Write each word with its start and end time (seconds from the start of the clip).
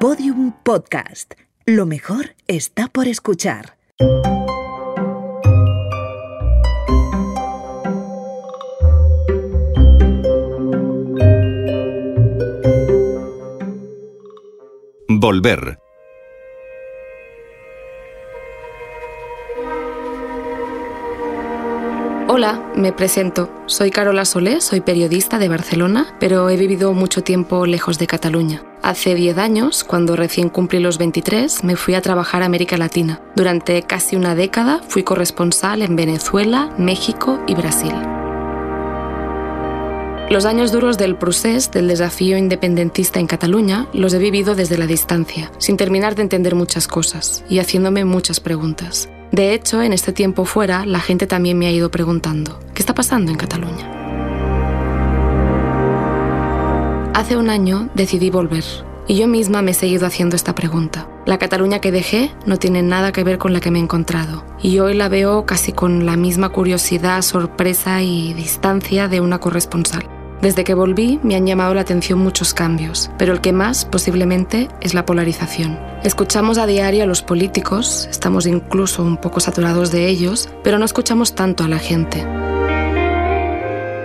Podium 0.00 0.52
Podcast. 0.62 1.34
Lo 1.66 1.84
mejor 1.84 2.34
está 2.46 2.88
por 2.88 3.06
escuchar. 3.06 3.76
Volver. 15.06 15.78
Hola, 22.26 22.72
me 22.74 22.94
presento. 22.94 23.50
Soy 23.66 23.90
Carola 23.90 24.24
Solé, 24.24 24.62
soy 24.62 24.80
periodista 24.80 25.38
de 25.38 25.50
Barcelona, 25.50 26.16
pero 26.18 26.48
he 26.48 26.56
vivido 26.56 26.94
mucho 26.94 27.22
tiempo 27.22 27.66
lejos 27.66 27.98
de 27.98 28.06
Cataluña. 28.06 28.69
Hace 28.82 29.14
10 29.14 29.36
años, 29.36 29.84
cuando 29.84 30.16
recién 30.16 30.48
cumplí 30.48 30.78
los 30.78 30.96
23, 30.96 31.64
me 31.64 31.76
fui 31.76 31.94
a 31.94 32.00
trabajar 32.00 32.42
a 32.42 32.46
América 32.46 32.78
Latina. 32.78 33.20
Durante 33.36 33.82
casi 33.82 34.16
una 34.16 34.34
década 34.34 34.80
fui 34.88 35.02
corresponsal 35.02 35.82
en 35.82 35.96
Venezuela, 35.96 36.70
México 36.78 37.40
y 37.46 37.54
Brasil. 37.54 37.92
Los 40.30 40.46
años 40.46 40.72
duros 40.72 40.96
del 40.96 41.16
procés 41.16 41.70
del 41.70 41.88
desafío 41.88 42.38
independentista 42.38 43.20
en 43.20 43.26
Cataluña 43.26 43.86
los 43.92 44.14
he 44.14 44.18
vivido 44.18 44.54
desde 44.54 44.78
la 44.78 44.86
distancia, 44.86 45.52
sin 45.58 45.76
terminar 45.76 46.14
de 46.14 46.22
entender 46.22 46.54
muchas 46.54 46.88
cosas 46.88 47.44
y 47.50 47.58
haciéndome 47.58 48.06
muchas 48.06 48.40
preguntas. 48.40 49.10
De 49.30 49.52
hecho, 49.52 49.82
en 49.82 49.92
este 49.92 50.12
tiempo 50.12 50.46
fuera, 50.46 50.86
la 50.86 51.00
gente 51.00 51.26
también 51.26 51.58
me 51.58 51.66
ha 51.66 51.72
ido 51.72 51.90
preguntando, 51.90 52.58
¿qué 52.74 52.80
está 52.80 52.94
pasando 52.94 53.30
en 53.30 53.36
Cataluña? 53.36 53.99
Hace 57.20 57.36
un 57.36 57.50
año 57.50 57.90
decidí 57.92 58.30
volver 58.30 58.64
y 59.06 59.14
yo 59.14 59.28
misma 59.28 59.60
me 59.60 59.72
he 59.72 59.74
seguido 59.74 60.06
haciendo 60.06 60.36
esta 60.36 60.54
pregunta. 60.54 61.06
La 61.26 61.36
Cataluña 61.36 61.78
que 61.78 61.92
dejé 61.92 62.32
no 62.46 62.56
tiene 62.56 62.82
nada 62.82 63.12
que 63.12 63.24
ver 63.24 63.36
con 63.36 63.52
la 63.52 63.60
que 63.60 63.70
me 63.70 63.78
he 63.78 63.82
encontrado 63.82 64.42
y 64.62 64.78
hoy 64.78 64.94
la 64.94 65.10
veo 65.10 65.44
casi 65.44 65.72
con 65.72 66.06
la 66.06 66.16
misma 66.16 66.48
curiosidad, 66.48 67.20
sorpresa 67.20 68.00
y 68.00 68.32
distancia 68.32 69.06
de 69.06 69.20
una 69.20 69.38
corresponsal. 69.38 70.08
Desde 70.40 70.64
que 70.64 70.72
volví 70.72 71.20
me 71.22 71.36
han 71.36 71.46
llamado 71.46 71.74
la 71.74 71.82
atención 71.82 72.20
muchos 72.20 72.54
cambios, 72.54 73.10
pero 73.18 73.34
el 73.34 73.42
que 73.42 73.52
más 73.52 73.84
posiblemente 73.84 74.68
es 74.80 74.94
la 74.94 75.04
polarización. 75.04 75.78
Escuchamos 76.02 76.56
a 76.56 76.64
diario 76.64 77.02
a 77.02 77.06
los 77.06 77.20
políticos, 77.20 78.08
estamos 78.10 78.46
incluso 78.46 79.02
un 79.02 79.18
poco 79.18 79.40
saturados 79.40 79.92
de 79.92 80.06
ellos, 80.06 80.48
pero 80.64 80.78
no 80.78 80.86
escuchamos 80.86 81.34
tanto 81.34 81.64
a 81.64 81.68
la 81.68 81.80
gente. 81.80 82.26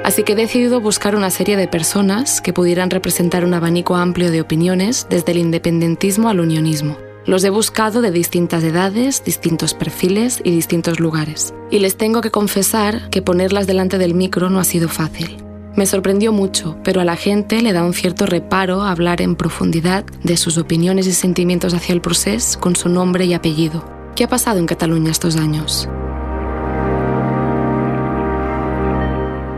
Así 0.06 0.22
que 0.22 0.34
he 0.34 0.36
decidido 0.36 0.82
buscar 0.82 1.16
una 1.16 1.32
serie 1.32 1.58
de 1.58 1.68
personas 1.68 2.40
que 2.40 2.54
pudieran 2.54 2.92
representar 2.92 3.44
un 3.44 3.56
abanico 3.56 3.96
amplio 3.96 4.30
de 4.30 4.40
opiniones 4.40 5.08
desde 5.10 5.32
el 5.32 5.40
independentismo 5.40 6.30
al 6.30 6.42
unionismo. 6.42 6.96
Los 7.26 7.44
he 7.44 7.50
buscado 7.50 8.04
de 8.04 8.12
distintas 8.12 8.64
edades, 8.64 9.24
distintos 9.26 9.74
perfiles 9.74 10.42
y 10.44 10.52
distintos 10.52 11.00
lugares. 11.00 11.56
Y 11.72 11.80
les 11.80 11.98
tengo 11.98 12.22
que 12.22 12.30
confesar 12.30 13.10
que 13.10 13.24
ponerlas 13.24 13.66
delante 13.66 13.98
del 13.98 14.14
micro 14.14 14.52
no 14.52 14.60
ha 14.60 14.64
sido 14.64 14.90
fácil. 14.90 15.38
Me 15.76 15.88
sorprendió 15.88 16.32
mucho, 16.32 16.78
pero 16.84 17.02
a 17.02 17.04
la 17.04 17.16
gente 17.16 17.64
le 17.64 17.74
da 17.74 17.84
un 17.84 17.96
cierto 17.96 18.28
reparo 18.28 18.84
hablar 18.84 19.24
en 19.24 19.36
profundidad 19.36 20.06
de 20.22 20.38
sus 20.38 20.60
opiniones 20.60 21.08
y 21.08 21.14
sentimientos 21.14 21.74
hacia 21.74 21.94
el 21.94 22.02
proceso 22.02 22.60
con 22.60 22.76
su 22.76 22.90
nombre 22.90 23.26
y 23.26 23.34
apellido. 23.34 23.84
¿Qué 24.16 24.26
ha 24.26 24.30
pasado 24.30 24.60
en 24.60 24.68
Cataluña 24.68 25.10
estos 25.10 25.36
años? 25.36 25.90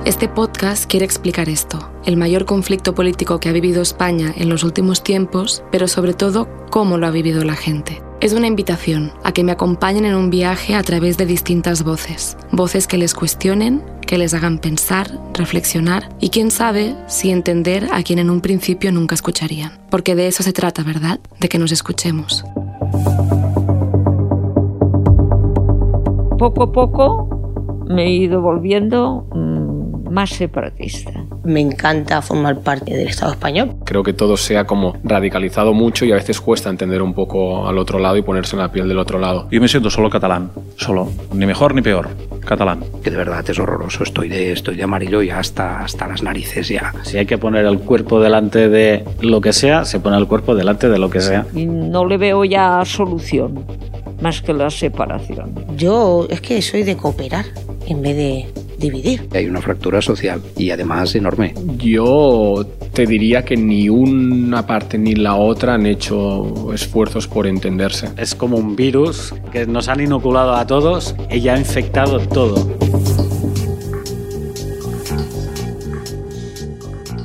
Este 0.07 0.29
podcast 0.29 0.89
quiere 0.89 1.05
explicar 1.05 1.49
esto, 1.49 1.91
el 2.05 2.15
mayor 2.15 2.45
conflicto 2.45 2.95
político 2.95 3.41
que 3.41 3.49
ha 3.49 3.51
vivido 3.51 3.81
España 3.81 4.33
en 4.37 4.47
los 4.47 4.63
últimos 4.63 5.03
tiempos, 5.03 5.65
pero 5.69 5.89
sobre 5.89 6.13
todo 6.13 6.47
cómo 6.71 6.97
lo 6.97 7.07
ha 7.07 7.11
vivido 7.11 7.43
la 7.43 7.55
gente. 7.55 8.01
Es 8.21 8.31
una 8.31 8.47
invitación 8.47 9.11
a 9.25 9.33
que 9.33 9.43
me 9.43 9.51
acompañen 9.51 10.05
en 10.05 10.15
un 10.15 10.29
viaje 10.29 10.75
a 10.75 10.83
través 10.83 11.17
de 11.17 11.25
distintas 11.25 11.83
voces, 11.83 12.37
voces 12.53 12.87
que 12.87 12.97
les 12.97 13.13
cuestionen, 13.13 13.83
que 13.99 14.17
les 14.17 14.33
hagan 14.33 14.59
pensar, 14.59 15.11
reflexionar 15.33 16.07
y 16.21 16.29
quién 16.29 16.51
sabe 16.51 16.95
si 17.07 17.29
entender 17.29 17.89
a 17.91 18.01
quien 18.01 18.19
en 18.19 18.29
un 18.29 18.39
principio 18.39 18.93
nunca 18.93 19.13
escucharían. 19.13 19.73
Porque 19.89 20.15
de 20.15 20.27
eso 20.27 20.41
se 20.41 20.53
trata, 20.53 20.83
¿verdad? 20.83 21.19
De 21.41 21.49
que 21.49 21.59
nos 21.59 21.73
escuchemos. 21.73 22.45
Poco 26.37 26.63
a 26.63 26.71
poco 26.71 27.83
me 27.89 28.05
he 28.05 28.11
ido 28.11 28.41
volviendo 28.41 29.27
más 30.17 30.31
separatista. 30.31 31.11
Me 31.43 31.59
encanta 31.59 32.23
formar 32.23 32.61
parte 32.61 32.91
del 32.97 33.07
Estado 33.07 33.33
español. 33.33 33.75
Creo 33.85 34.01
que 34.01 34.13
todo 34.13 34.35
se 34.35 34.57
ha 34.57 34.65
como 34.65 34.97
radicalizado 35.03 35.75
mucho 35.75 36.05
y 36.05 36.11
a 36.11 36.15
veces 36.15 36.41
cuesta 36.41 36.71
entender 36.71 37.03
un 37.03 37.13
poco 37.13 37.67
al 37.67 37.77
otro 37.77 37.99
lado 37.99 38.17
y 38.17 38.23
ponerse 38.23 38.55
en 38.55 38.63
la 38.63 38.71
piel 38.71 38.87
del 38.87 38.97
otro 38.97 39.19
lado. 39.19 39.47
Yo 39.51 39.61
me 39.61 39.67
siento 39.67 39.91
solo 39.91 40.09
catalán, 40.09 40.49
solo, 40.75 41.07
ni 41.33 41.45
mejor 41.45 41.75
ni 41.75 41.83
peor, 41.83 42.09
catalán. 42.43 42.83
Que 43.03 43.11
de 43.11 43.17
verdad 43.17 43.47
es 43.47 43.59
horroroso, 43.59 44.01
estoy 44.01 44.27
de, 44.27 44.53
estoy 44.53 44.75
de 44.75 44.81
amarillo 44.81 45.21
ya 45.21 45.37
hasta, 45.37 45.81
hasta 45.81 46.07
las 46.07 46.23
narices 46.23 46.67
ya. 46.67 46.95
Si 47.03 47.19
hay 47.19 47.27
que 47.27 47.37
poner 47.37 47.67
el 47.67 47.77
cuerpo 47.77 48.19
delante 48.19 48.69
de 48.69 49.05
lo 49.21 49.39
que 49.39 49.53
sea, 49.53 49.85
se 49.85 49.99
pone 49.99 50.17
el 50.17 50.25
cuerpo 50.25 50.55
delante 50.55 50.89
de 50.89 50.97
lo 50.97 51.11
que 51.11 51.21
sea. 51.21 51.45
Y 51.53 51.67
no 51.67 52.07
le 52.07 52.17
veo 52.17 52.43
ya 52.43 52.83
solución 52.85 53.65
más 54.19 54.41
que 54.41 54.51
la 54.53 54.71
separación. 54.71 55.53
Yo 55.75 56.25
es 56.31 56.41
que 56.41 56.59
soy 56.63 56.81
de 56.81 56.97
cooperar 56.97 57.45
en 57.85 58.01
vez 58.01 58.17
de 58.17 58.47
dividir. 58.77 59.27
Hay 59.33 59.45
una 59.45 59.61
fractura 59.61 60.01
social 60.01 60.41
y 60.55 60.71
además 60.71 61.15
enorme. 61.15 61.53
Yo 61.77 62.65
te 62.93 63.05
diría 63.05 63.43
que 63.43 63.57
ni 63.57 63.89
una 63.89 64.65
parte 64.65 64.97
ni 64.97 65.15
la 65.15 65.35
otra 65.35 65.75
han 65.75 65.85
hecho 65.85 66.73
esfuerzos 66.73 67.27
por 67.27 67.47
entenderse. 67.47 68.09
Es 68.17 68.35
como 68.35 68.57
un 68.57 68.75
virus 68.75 69.33
que 69.51 69.65
nos 69.65 69.87
han 69.87 70.01
inoculado 70.01 70.55
a 70.55 70.65
todos 70.65 71.15
y 71.29 71.41
ya 71.41 71.55
ha 71.55 71.59
infectado 71.59 72.19
todo. 72.19 72.77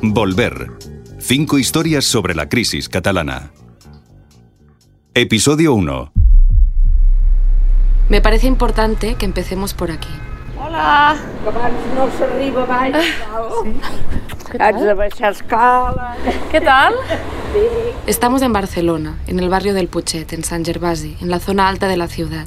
Volver. 0.03 0.73
Cinco 1.19 1.59
historias 1.59 2.05
sobre 2.05 2.35
la 2.35 2.49
crisis 2.49 2.89
catalana. 2.89 3.53
Episodio 5.15 5.75
1. 5.75 6.13
Me 8.09 8.21
parece 8.21 8.47
importante 8.47 9.15
que 9.15 9.25
empecemos 9.25 9.73
por 9.73 9.91
aquí. 9.91 10.09
Hola, 10.73 11.17
que 11.43 11.49
abans 11.51 11.83
no 11.95 12.05
s'arriba 12.17 12.63
mai. 12.65 12.93
Sí. 12.97 13.73
Haig 14.59 14.77
de 14.81 14.95
baixar 14.95 15.33
escala. 15.35 16.15
¿Qué 16.51 16.63
tal? 16.63 16.95
Estamos 18.07 18.41
en 18.41 18.55
Barcelona, 18.55 19.19
en 19.27 19.39
el 19.39 19.51
barrio 19.51 19.75
del 19.75 19.89
Puchet, 19.89 20.33
en 20.33 20.45
San 20.45 20.65
Gervasi, 20.65 21.19
en 21.21 21.29
la 21.29 21.41
zona 21.41 21.69
alta 21.69 21.89
de 21.89 21.99
la 21.99 22.09
ciudad. 22.09 22.47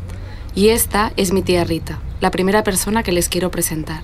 Y 0.56 0.70
esta 0.70 1.12
es 1.18 1.34
mi 1.34 1.44
tía 1.44 1.66
Rita, 1.66 2.00
la 2.20 2.32
primera 2.32 2.64
persona 2.64 3.04
que 3.04 3.12
les 3.12 3.30
quiero 3.30 3.52
presentar. 3.52 4.02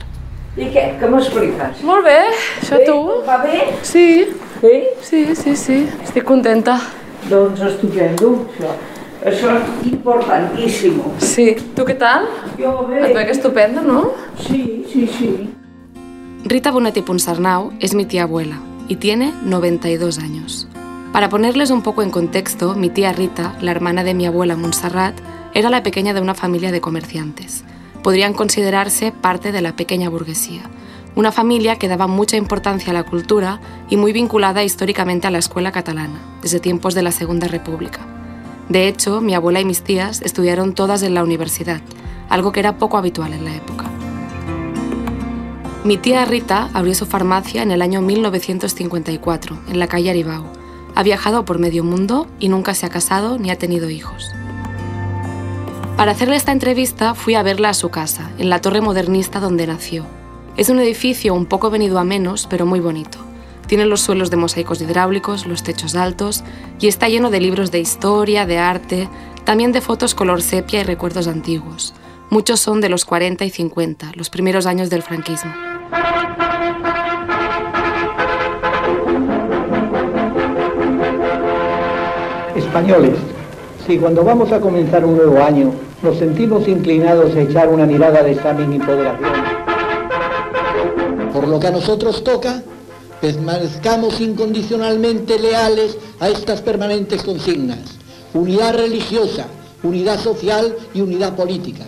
I 0.55 0.69
què? 0.69 0.85
Què 1.01 1.09
m'expliques? 1.09 1.81
Molt 1.81 2.05
bé, 2.05 2.19
això 2.61 2.77
tu? 2.85 2.99
Va 3.25 3.39
bé? 3.41 3.73
Sí, 3.81 4.27
Sí? 4.61 4.83
sí, 5.01 5.35
sí, 5.35 5.55
sí, 5.55 5.89
estic 6.03 6.25
contenta. 6.29 6.77
Doncs 7.29 7.61
estupendo, 7.61 8.35
això. 8.53 8.75
Això 9.21 9.51
és 9.53 9.91
importantíssim. 9.91 10.95
Sí, 11.21 11.51
tu 11.75 11.85
què 11.85 11.93
tal? 11.97 12.25
Jo 12.57 12.87
bé. 12.89 13.03
Et 13.05 13.13
veig 13.13 13.29
estupenda, 13.29 13.83
no? 13.85 14.11
Sí, 14.47 14.83
sí, 14.89 15.05
sí. 15.17 15.29
Rita 16.43 16.71
Bonetti 16.71 17.03
Ponsarnau 17.03 17.71
es 17.79 17.93
mi 17.93 18.05
tía 18.05 18.23
abuela 18.23 18.59
y 18.87 18.95
tiene 18.95 19.31
92 19.45 20.17
años. 20.17 20.67
Para 21.13 21.29
ponerles 21.29 21.69
un 21.69 21.83
poco 21.83 22.01
en 22.01 22.09
contexto, 22.09 22.73
mi 22.73 22.89
tía 22.89 23.13
Rita, 23.13 23.55
la 23.61 23.69
hermana 23.69 24.03
de 24.03 24.15
mi 24.15 24.25
abuela 24.25 24.55
Montserrat, 24.55 25.13
era 25.53 25.69
la 25.69 25.83
pequeña 25.83 26.15
de 26.15 26.21
una 26.21 26.33
familia 26.33 26.71
de 26.71 26.81
comerciantes. 26.81 27.63
Podrían 28.01 28.33
considerarse 28.33 29.11
parte 29.11 29.51
de 29.51 29.61
la 29.61 29.75
pequeña 29.75 30.09
burguesía. 30.09 30.63
Una 31.13 31.31
familia 31.31 31.75
que 31.75 31.89
daba 31.89 32.07
mucha 32.07 32.37
importancia 32.37 32.89
a 32.89 32.93
la 32.93 33.03
cultura 33.03 33.59
y 33.87 33.97
muy 33.97 34.13
vinculada 34.13 34.63
históricamente 34.63 35.27
a 35.27 35.31
la 35.31 35.37
escuela 35.37 35.71
catalana, 35.71 36.19
desde 36.41 36.59
tiempos 36.59 36.95
de 36.95 37.03
la 37.03 37.11
Segunda 37.11 37.47
República. 37.47 37.99
De 38.69 38.87
hecho, 38.87 39.21
mi 39.21 39.33
abuela 39.33 39.59
y 39.59 39.65
mis 39.65 39.81
tías 39.81 40.21
estudiaron 40.21 40.73
todas 40.73 41.03
en 41.03 41.13
la 41.13 41.23
universidad, 41.23 41.81
algo 42.29 42.51
que 42.51 42.59
era 42.59 42.77
poco 42.77 42.97
habitual 42.97 43.33
en 43.33 43.45
la 43.45 43.55
época. 43.55 43.85
Mi 45.83 45.97
tía 45.97 46.25
Rita 46.25 46.69
abrió 46.73 46.93
su 46.93 47.05
farmacia 47.05 47.63
en 47.63 47.71
el 47.71 47.81
año 47.81 48.01
1954, 48.01 49.57
en 49.69 49.79
la 49.79 49.87
calle 49.87 50.11
Aribau. 50.11 50.43
Ha 50.93 51.03
viajado 51.03 51.43
por 51.43 51.57
medio 51.57 51.83
mundo 51.83 52.27
y 52.39 52.49
nunca 52.49 52.75
se 52.75 52.85
ha 52.85 52.89
casado 52.89 53.39
ni 53.39 53.49
ha 53.49 53.57
tenido 53.57 53.89
hijos. 53.89 54.31
Para 55.97 56.11
hacerle 56.11 56.35
esta 56.35 56.51
entrevista 56.51 57.15
fui 57.15 57.35
a 57.35 57.43
verla 57.43 57.69
a 57.69 57.73
su 57.73 57.89
casa, 57.89 58.29
en 58.37 58.49
la 58.49 58.61
torre 58.61 58.81
modernista 58.81 59.39
donde 59.39 59.67
nació. 59.67 60.05
Es 60.55 60.69
un 60.69 60.79
edificio 60.79 61.33
un 61.33 61.45
poco 61.45 61.69
venido 61.69 61.97
a 61.97 62.03
menos, 62.03 62.47
pero 62.49 62.65
muy 62.65 62.79
bonito. 62.79 63.30
Tiene 63.71 63.85
los 63.85 64.01
suelos 64.01 64.29
de 64.29 64.35
mosaicos 64.35 64.81
hidráulicos, 64.81 65.45
los 65.45 65.63
techos 65.63 65.95
altos 65.95 66.43
y 66.81 66.89
está 66.89 67.07
lleno 67.07 67.29
de 67.29 67.39
libros 67.39 67.71
de 67.71 67.79
historia, 67.79 68.45
de 68.45 68.57
arte, 68.57 69.07
también 69.45 69.71
de 69.71 69.79
fotos 69.79 70.13
color 70.13 70.41
sepia 70.41 70.81
y 70.81 70.83
recuerdos 70.83 71.25
antiguos. 71.29 71.93
Muchos 72.29 72.59
son 72.59 72.81
de 72.81 72.89
los 72.89 73.05
40 73.05 73.45
y 73.45 73.49
50, 73.49 74.11
los 74.15 74.29
primeros 74.29 74.65
años 74.65 74.89
del 74.89 75.03
franquismo. 75.03 75.53
Españoles, 82.57 83.15
si 83.87 83.97
cuando 83.97 84.25
vamos 84.25 84.51
a 84.51 84.59
comenzar 84.59 85.05
un 85.05 85.15
nuevo 85.15 85.41
año 85.41 85.71
nos 86.03 86.17
sentimos 86.17 86.67
inclinados 86.67 87.33
a 87.37 87.39
echar 87.39 87.69
una 87.69 87.85
mirada 87.85 88.21
de 88.21 88.33
examen 88.33 88.73
y 88.73 88.79
ponderación. 88.79 89.31
Por 91.31 91.47
lo 91.47 91.57
que 91.57 91.67
a 91.67 91.71
nosotros 91.71 92.21
toca, 92.25 92.61
permanezcamos 93.21 94.19
incondicionalmente 94.19 95.39
leales 95.39 95.97
a 96.19 96.29
estas 96.29 96.61
permanentes 96.61 97.21
consignas. 97.23 97.79
Unidad 98.33 98.75
religiosa, 98.75 99.45
unidad 99.83 100.19
social 100.19 100.75
y 100.93 101.01
unidad 101.01 101.35
política. 101.35 101.85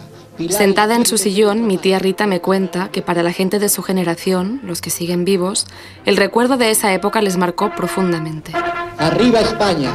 Sentada 0.49 0.95
en 0.95 1.05
su 1.05 1.17
sillón, 1.17 1.67
mi 1.67 1.77
tía 1.77 1.99
Rita 1.99 2.25
me 2.25 2.41
cuenta 2.41 2.89
que 2.89 3.01
para 3.01 3.21
la 3.23 3.31
gente 3.31 3.59
de 3.59 3.69
su 3.69 3.83
generación, 3.83 4.61
los 4.63 4.81
que 4.81 4.89
siguen 4.89 5.25
vivos, 5.25 5.67
el 6.05 6.17
recuerdo 6.17 6.57
de 6.57 6.71
esa 6.71 6.93
época 6.93 7.21
les 7.21 7.37
marcó 7.37 7.71
profundamente. 7.75 8.51
¡Arriba 8.97 9.41
España! 9.41 9.93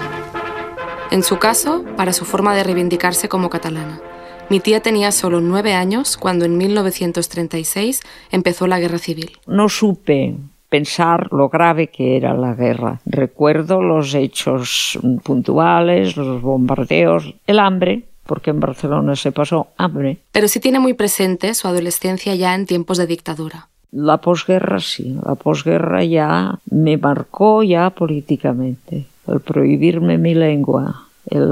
En 1.10 1.22
su 1.22 1.38
caso, 1.38 1.84
para 1.96 2.12
su 2.12 2.24
forma 2.24 2.54
de 2.54 2.64
reivindicarse 2.64 3.28
como 3.28 3.50
catalana. 3.50 4.00
Mi 4.48 4.60
tía 4.60 4.80
tenía 4.80 5.10
solo 5.12 5.40
nueve 5.40 5.74
años 5.74 6.16
cuando 6.16 6.44
en 6.44 6.56
1936 6.56 8.00
empezó 8.30 8.66
la 8.66 8.78
guerra 8.78 8.98
civil. 8.98 9.38
No 9.46 9.68
supe 9.68 10.36
pensar 10.68 11.32
lo 11.32 11.48
grave 11.48 11.88
que 11.88 12.16
era 12.16 12.34
la 12.34 12.54
guerra. 12.54 13.00
Recuerdo 13.06 13.82
los 13.82 14.14
hechos 14.14 14.98
puntuales, 15.22 16.16
los 16.16 16.40
bombardeos, 16.42 17.34
el 17.46 17.58
hambre, 17.58 18.04
porque 18.26 18.50
en 18.50 18.60
Barcelona 18.60 19.16
se 19.16 19.32
pasó 19.32 19.68
hambre. 19.78 20.18
Pero 20.32 20.48
sí 20.48 20.60
tiene 20.60 20.78
muy 20.78 20.94
presente 20.94 21.54
su 21.54 21.66
adolescencia 21.66 22.34
ya 22.34 22.54
en 22.54 22.66
tiempos 22.66 22.98
de 22.98 23.06
dictadura. 23.06 23.68
La 23.90 24.18
posguerra 24.18 24.80
sí, 24.80 25.16
la 25.24 25.34
posguerra 25.34 26.04
ya 26.04 26.58
me 26.70 26.98
marcó 26.98 27.62
ya 27.62 27.88
políticamente. 27.88 29.06
El 29.26 29.40
prohibirme 29.40 30.18
mi 30.18 30.34
lengua, 30.34 31.06
el 31.30 31.48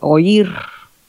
oír, 0.00 0.50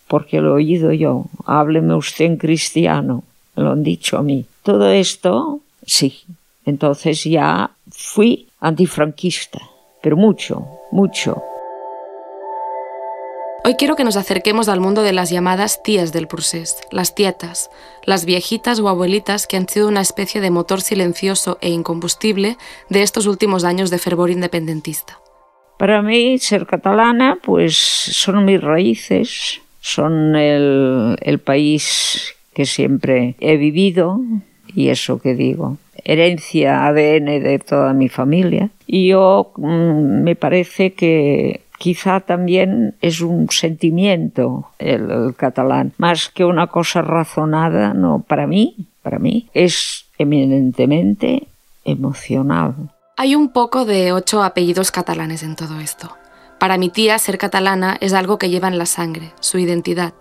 porque 0.07 0.39
lo 0.39 0.51
he 0.51 0.53
oído 0.63 0.93
yo, 0.93 1.25
hábleme 1.45 1.95
usted 1.95 2.25
en 2.25 2.37
cristiano, 2.37 3.23
lo 3.57 3.71
han 3.71 3.83
dicho 3.83 4.17
a 4.17 4.23
mí. 4.23 4.45
Todo 4.63 4.89
esto, 4.89 5.59
sí. 5.85 6.21
Entonces 6.65 7.23
ya 7.23 7.71
fui 7.89 8.47
antifranquista, 8.59 9.59
pero 10.01 10.17
mucho, 10.17 10.65
mucho. 10.91 11.43
Hoy 13.65 13.75
quiero 13.75 13.95
que 13.95 14.03
nos 14.03 14.17
acerquemos 14.17 14.67
al 14.67 14.81
mundo 14.81 15.03
de 15.03 15.13
las 15.13 15.29
llamadas 15.29 15.83
tías 15.83 16.11
del 16.11 16.27
Prusés, 16.27 16.81
las 16.91 17.15
tietas, 17.15 17.69
las 18.03 18.25
viejitas 18.25 18.79
o 18.81 18.89
abuelitas 18.89 19.47
que 19.47 19.55
han 19.55 19.69
sido 19.69 19.87
una 19.87 20.01
especie 20.01 20.41
de 20.41 20.51
motor 20.51 20.81
silencioso 20.81 21.57
e 21.61 21.69
incombustible 21.69 22.57
de 22.89 23.03
estos 23.03 23.25
últimos 23.25 23.63
años 23.63 23.89
de 23.89 23.99
fervor 23.99 24.31
independentista. 24.31 25.17
Para 25.79 26.01
mí, 26.01 26.37
ser 26.39 26.65
catalana, 26.65 27.37
pues 27.41 27.77
son 27.77 28.43
mis 28.43 28.61
raíces, 28.61 29.61
son 29.79 30.35
el, 30.35 31.17
el 31.21 31.39
país 31.39 32.35
que 32.53 32.65
siempre 32.65 33.35
he 33.39 33.55
vivido, 33.55 34.19
y 34.75 34.89
eso 34.89 35.19
que 35.19 35.35
digo, 35.35 35.77
herencia 36.03 36.85
ADN 36.87 37.43
de 37.43 37.59
toda 37.59 37.93
mi 37.93 38.09
familia. 38.09 38.69
Y 38.87 39.09
yo 39.09 39.51
mmm, 39.57 40.23
me 40.23 40.35
parece 40.35 40.93
que 40.93 41.61
quizá 41.77 42.19
también 42.21 42.95
es 43.01 43.21
un 43.21 43.49
sentimiento 43.49 44.67
el, 44.79 45.11
el, 45.11 45.35
catalán, 45.35 45.93
más 45.97 46.29
que 46.29 46.45
una 46.45 46.67
cosa 46.67 47.01
razonada, 47.01 47.93
no, 47.93 48.23
para 48.25 48.47
mí, 48.47 48.87
para 49.01 49.19
mí 49.19 49.49
es 49.53 50.05
eminentemente 50.17 51.47
emocional. 51.83 52.75
Hay 53.17 53.35
un 53.35 53.49
poco 53.49 53.85
de 53.85 54.11
ocho 54.11 54.43
apellidos 54.43 54.91
catalanes 54.91 55.43
en 55.43 55.55
todo 55.55 55.79
esto. 55.79 56.15
Para 56.57 56.77
mi 56.77 56.89
tía, 56.89 57.19
ser 57.19 57.37
catalana 57.37 57.97
es 57.99 58.13
algo 58.13 58.37
que 58.37 58.49
lleva 58.49 58.69
en 58.69 58.77
la 58.77 58.85
sangre, 58.85 59.31
su 59.41 59.59
identidad, 59.59 60.13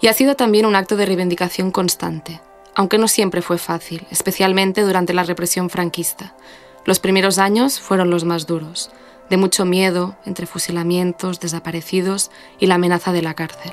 y 0.00 0.08
ha 0.08 0.12
sido 0.12 0.34
también 0.34 0.66
un 0.66 0.74
acto 0.74 0.96
de 0.96 1.06
reivindicación 1.06 1.70
constante, 1.70 2.40
aunque 2.76 2.98
no 2.98 3.08
siempre 3.08 3.42
fue 3.42 3.58
fácil, 3.58 4.06
especialmente 4.12 4.82
durante 4.82 5.14
la 5.14 5.24
represión 5.24 5.70
franquista. 5.70 6.36
Los 6.84 7.00
primeros 7.00 7.38
años 7.38 7.80
fueron 7.80 8.10
los 8.10 8.24
más 8.24 8.46
duros 8.46 8.90
de 9.28 9.36
mucho 9.36 9.64
miedo 9.64 10.16
entre 10.24 10.46
fusilamientos, 10.46 11.40
desaparecidos 11.40 12.30
y 12.58 12.66
la 12.66 12.76
amenaza 12.76 13.12
de 13.12 13.22
la 13.22 13.34
cárcel. 13.34 13.72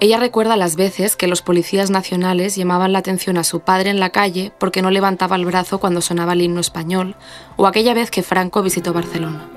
Ella 0.00 0.18
recuerda 0.18 0.56
las 0.56 0.76
veces 0.76 1.14
que 1.14 1.26
los 1.26 1.42
policías 1.42 1.90
nacionales 1.90 2.56
llamaban 2.56 2.92
la 2.92 3.00
atención 3.00 3.36
a 3.36 3.44
su 3.44 3.60
padre 3.60 3.90
en 3.90 4.00
la 4.00 4.10
calle 4.10 4.50
porque 4.58 4.80
no 4.80 4.90
levantaba 4.90 5.36
el 5.36 5.44
brazo 5.44 5.78
cuando 5.78 6.00
sonaba 6.00 6.32
el 6.32 6.40
himno 6.40 6.60
español, 6.60 7.16
o 7.56 7.66
aquella 7.66 7.92
vez 7.92 8.10
que 8.10 8.22
Franco 8.22 8.62
visitó 8.62 8.94
Barcelona. 8.94 9.48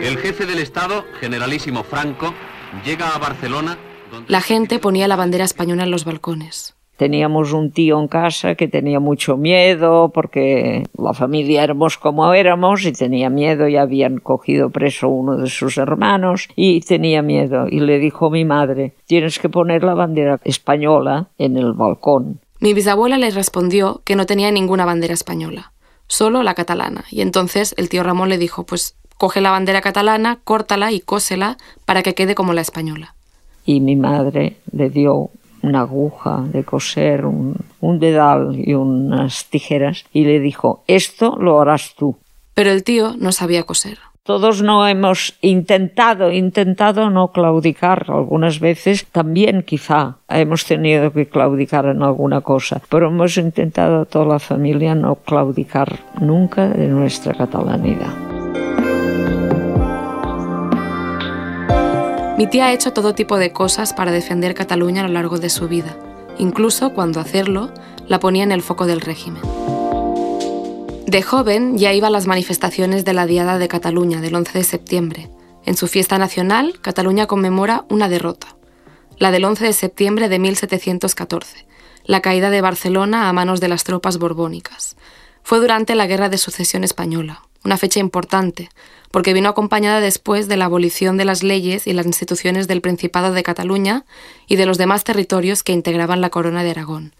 El 0.00 0.18
jefe 0.18 0.46
del 0.46 0.58
Estado, 0.58 1.04
generalísimo 1.20 1.84
Franco, 1.84 2.34
llega 2.84 3.10
a 3.10 3.18
Barcelona. 3.18 3.78
La 4.28 4.40
gente 4.40 4.78
ponía 4.78 5.08
la 5.08 5.16
bandera 5.16 5.44
española 5.44 5.84
en 5.84 5.90
los 5.90 6.04
balcones. 6.04 6.74
Teníamos 6.96 7.52
un 7.52 7.72
tío 7.72 7.98
en 8.00 8.06
casa 8.06 8.54
que 8.54 8.68
tenía 8.68 9.00
mucho 9.00 9.36
miedo 9.36 10.10
porque 10.14 10.84
la 10.96 11.12
familia 11.12 11.64
éramos 11.64 11.98
como 11.98 12.32
éramos 12.32 12.84
y 12.84 12.92
tenía 12.92 13.30
miedo 13.30 13.66
y 13.66 13.76
habían 13.76 14.18
cogido 14.18 14.70
preso 14.70 15.08
uno 15.08 15.36
de 15.36 15.48
sus 15.48 15.76
hermanos 15.76 16.48
y 16.54 16.80
tenía 16.82 17.20
miedo 17.22 17.66
y 17.68 17.80
le 17.80 17.98
dijo 17.98 18.30
mi 18.30 18.44
madre 18.44 18.94
tienes 19.06 19.40
que 19.40 19.48
poner 19.48 19.82
la 19.82 19.94
bandera 19.94 20.38
española 20.44 21.28
en 21.38 21.56
el 21.56 21.72
balcón. 21.72 22.38
Mi 22.60 22.74
bisabuela 22.74 23.18
le 23.18 23.30
respondió 23.30 24.02
que 24.04 24.14
no 24.14 24.26
tenía 24.26 24.52
ninguna 24.52 24.84
bandera 24.84 25.14
española, 25.14 25.72
solo 26.06 26.44
la 26.44 26.54
catalana 26.54 27.04
y 27.10 27.22
entonces 27.22 27.74
el 27.76 27.88
tío 27.88 28.04
Ramón 28.04 28.28
le 28.28 28.38
dijo 28.38 28.64
pues 28.64 28.96
coge 29.16 29.40
la 29.40 29.50
bandera 29.50 29.80
catalana, 29.80 30.38
córtala 30.44 30.92
y 30.92 31.00
cósela 31.00 31.56
para 31.86 32.02
que 32.02 32.14
quede 32.14 32.36
como 32.36 32.52
la 32.52 32.60
española. 32.60 33.14
Y 33.66 33.80
mi 33.80 33.96
madre 33.96 34.58
le 34.72 34.90
dio 34.90 35.30
una 35.64 35.80
aguja 35.80 36.44
de 36.52 36.64
coser, 36.64 37.26
un, 37.26 37.56
un, 37.80 37.98
dedal 37.98 38.54
y 38.56 38.74
unas 38.74 39.46
tijeras 39.46 40.04
y 40.12 40.24
le 40.24 40.40
dijo, 40.40 40.82
esto 40.86 41.36
lo 41.38 41.60
harás 41.60 41.94
tú. 41.96 42.16
Pero 42.54 42.70
el 42.70 42.84
tío 42.84 43.14
no 43.18 43.32
sabía 43.32 43.64
coser. 43.64 43.98
Todos 44.24 44.62
no 44.62 44.88
hemos 44.88 45.36
intentado, 45.42 46.32
intentado 46.32 47.10
no 47.10 47.30
claudicar 47.30 48.06
algunas 48.08 48.58
veces, 48.58 49.04
también 49.12 49.62
quizá 49.64 50.16
hemos 50.30 50.64
tenido 50.64 51.12
que 51.12 51.28
claudicar 51.28 51.84
en 51.84 52.02
alguna 52.02 52.40
cosa, 52.40 52.80
pero 52.88 53.08
hemos 53.08 53.36
intentado 53.36 54.06
toda 54.06 54.24
la 54.24 54.38
familia 54.38 54.94
no 54.94 55.16
claudicar 55.16 55.98
nunca 56.22 56.68
de 56.68 56.88
nuestra 56.88 57.34
catalanidad. 57.34 58.14
Mi 62.36 62.48
tía 62.48 62.66
ha 62.66 62.72
hecho 62.72 62.92
todo 62.92 63.14
tipo 63.14 63.38
de 63.38 63.52
cosas 63.52 63.92
para 63.92 64.10
defender 64.10 64.54
Cataluña 64.54 65.02
a 65.02 65.06
lo 65.06 65.14
largo 65.14 65.38
de 65.38 65.50
su 65.50 65.68
vida, 65.68 65.96
incluso 66.36 66.92
cuando 66.92 67.20
hacerlo 67.20 67.72
la 68.08 68.18
ponía 68.18 68.42
en 68.42 68.50
el 68.50 68.60
foco 68.60 68.86
del 68.86 69.00
régimen. 69.00 69.42
De 71.06 71.22
joven 71.22 71.78
ya 71.78 71.92
iba 71.92 72.08
a 72.08 72.10
las 72.10 72.26
manifestaciones 72.26 73.04
de 73.04 73.12
la 73.12 73.26
Diada 73.26 73.58
de 73.58 73.68
Cataluña 73.68 74.20
del 74.20 74.34
11 74.34 74.58
de 74.58 74.64
septiembre. 74.64 75.30
En 75.64 75.76
su 75.76 75.86
fiesta 75.86 76.18
nacional, 76.18 76.80
Cataluña 76.80 77.28
conmemora 77.28 77.84
una 77.88 78.08
derrota, 78.08 78.56
la 79.16 79.30
del 79.30 79.44
11 79.44 79.66
de 79.66 79.72
septiembre 79.72 80.28
de 80.28 80.40
1714, 80.40 81.66
la 82.04 82.20
caída 82.20 82.50
de 82.50 82.60
Barcelona 82.60 83.28
a 83.28 83.32
manos 83.32 83.60
de 83.60 83.68
las 83.68 83.84
tropas 83.84 84.18
borbónicas. 84.18 84.96
Fue 85.44 85.60
durante 85.60 85.94
la 85.94 86.08
Guerra 86.08 86.28
de 86.28 86.38
Sucesión 86.38 86.82
Española, 86.82 87.42
una 87.64 87.78
fecha 87.78 88.00
importante, 88.00 88.70
porque 89.14 89.32
vino 89.32 89.48
acompañada 89.48 90.00
después 90.00 90.48
de 90.48 90.56
la 90.56 90.64
abolición 90.64 91.16
de 91.16 91.24
las 91.24 91.44
leyes 91.44 91.86
y 91.86 91.92
las 91.92 92.04
instituciones 92.04 92.66
del 92.66 92.80
Principado 92.80 93.32
de 93.32 93.44
Cataluña 93.44 94.04
y 94.48 94.56
de 94.56 94.66
los 94.66 94.76
demás 94.76 95.04
territorios 95.04 95.62
que 95.62 95.72
integraban 95.72 96.20
la 96.20 96.30
Corona 96.30 96.64
de 96.64 96.70
Aragón. 96.70 97.14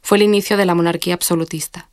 Fue 0.00 0.18
el 0.18 0.22
inicio 0.22 0.56
de 0.56 0.64
la 0.64 0.76
monarquía 0.76 1.14
absolutista. 1.14 1.88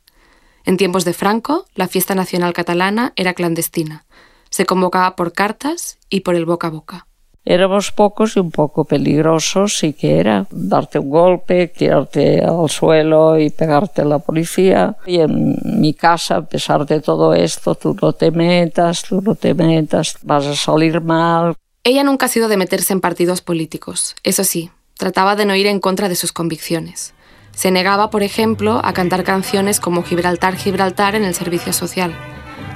En 0.64 0.76
tiempos 0.76 1.04
de 1.04 1.12
Franco, 1.12 1.66
la 1.74 1.88
fiesta 1.88 2.14
nacional 2.14 2.52
catalana 2.52 3.12
era 3.16 3.34
clandestina. 3.34 4.04
Se 4.48 4.64
convocaba 4.64 5.16
por 5.16 5.32
cartas 5.32 5.98
y 6.08 6.20
por 6.20 6.36
el 6.36 6.44
boca 6.44 6.68
a 6.68 6.70
boca. 6.70 7.07
Éramos 7.44 7.92
pocos 7.92 8.36
y 8.36 8.40
un 8.40 8.50
poco 8.50 8.84
peligrosos, 8.84 9.78
sí 9.78 9.94
que 9.94 10.18
era 10.18 10.46
darte 10.50 10.98
un 10.98 11.08
golpe, 11.08 11.68
tirarte 11.68 12.42
al 12.42 12.68
suelo 12.68 13.38
y 13.38 13.48
pegarte 13.48 14.02
a 14.02 14.04
la 14.04 14.18
policía. 14.18 14.96
Y 15.06 15.20
en 15.20 15.56
mi 15.64 15.94
casa, 15.94 16.36
a 16.36 16.42
pesar 16.42 16.84
de 16.84 17.00
todo 17.00 17.32
esto, 17.32 17.74
tú 17.74 17.96
no 18.02 18.12
te 18.12 18.30
metas, 18.30 19.02
tú 19.02 19.22
no 19.22 19.34
te 19.34 19.54
metas, 19.54 20.18
vas 20.22 20.46
a 20.46 20.54
salir 20.54 21.00
mal. 21.00 21.54
Ella 21.84 22.04
nunca 22.04 22.26
ha 22.26 22.28
sido 22.28 22.48
de 22.48 22.58
meterse 22.58 22.92
en 22.92 23.00
partidos 23.00 23.40
políticos. 23.40 24.14
Eso 24.22 24.44
sí, 24.44 24.70
trataba 24.98 25.36
de 25.36 25.46
no 25.46 25.54
ir 25.54 25.66
en 25.66 25.80
contra 25.80 26.10
de 26.10 26.16
sus 26.16 26.32
convicciones. 26.32 27.14
Se 27.52 27.70
negaba, 27.70 28.10
por 28.10 28.22
ejemplo, 28.22 28.80
a 28.84 28.92
cantar 28.92 29.24
canciones 29.24 29.80
como 29.80 30.02
Gibraltar, 30.02 30.56
Gibraltar 30.56 31.14
en 31.14 31.24
el 31.24 31.34
servicio 31.34 31.72
social. 31.72 32.14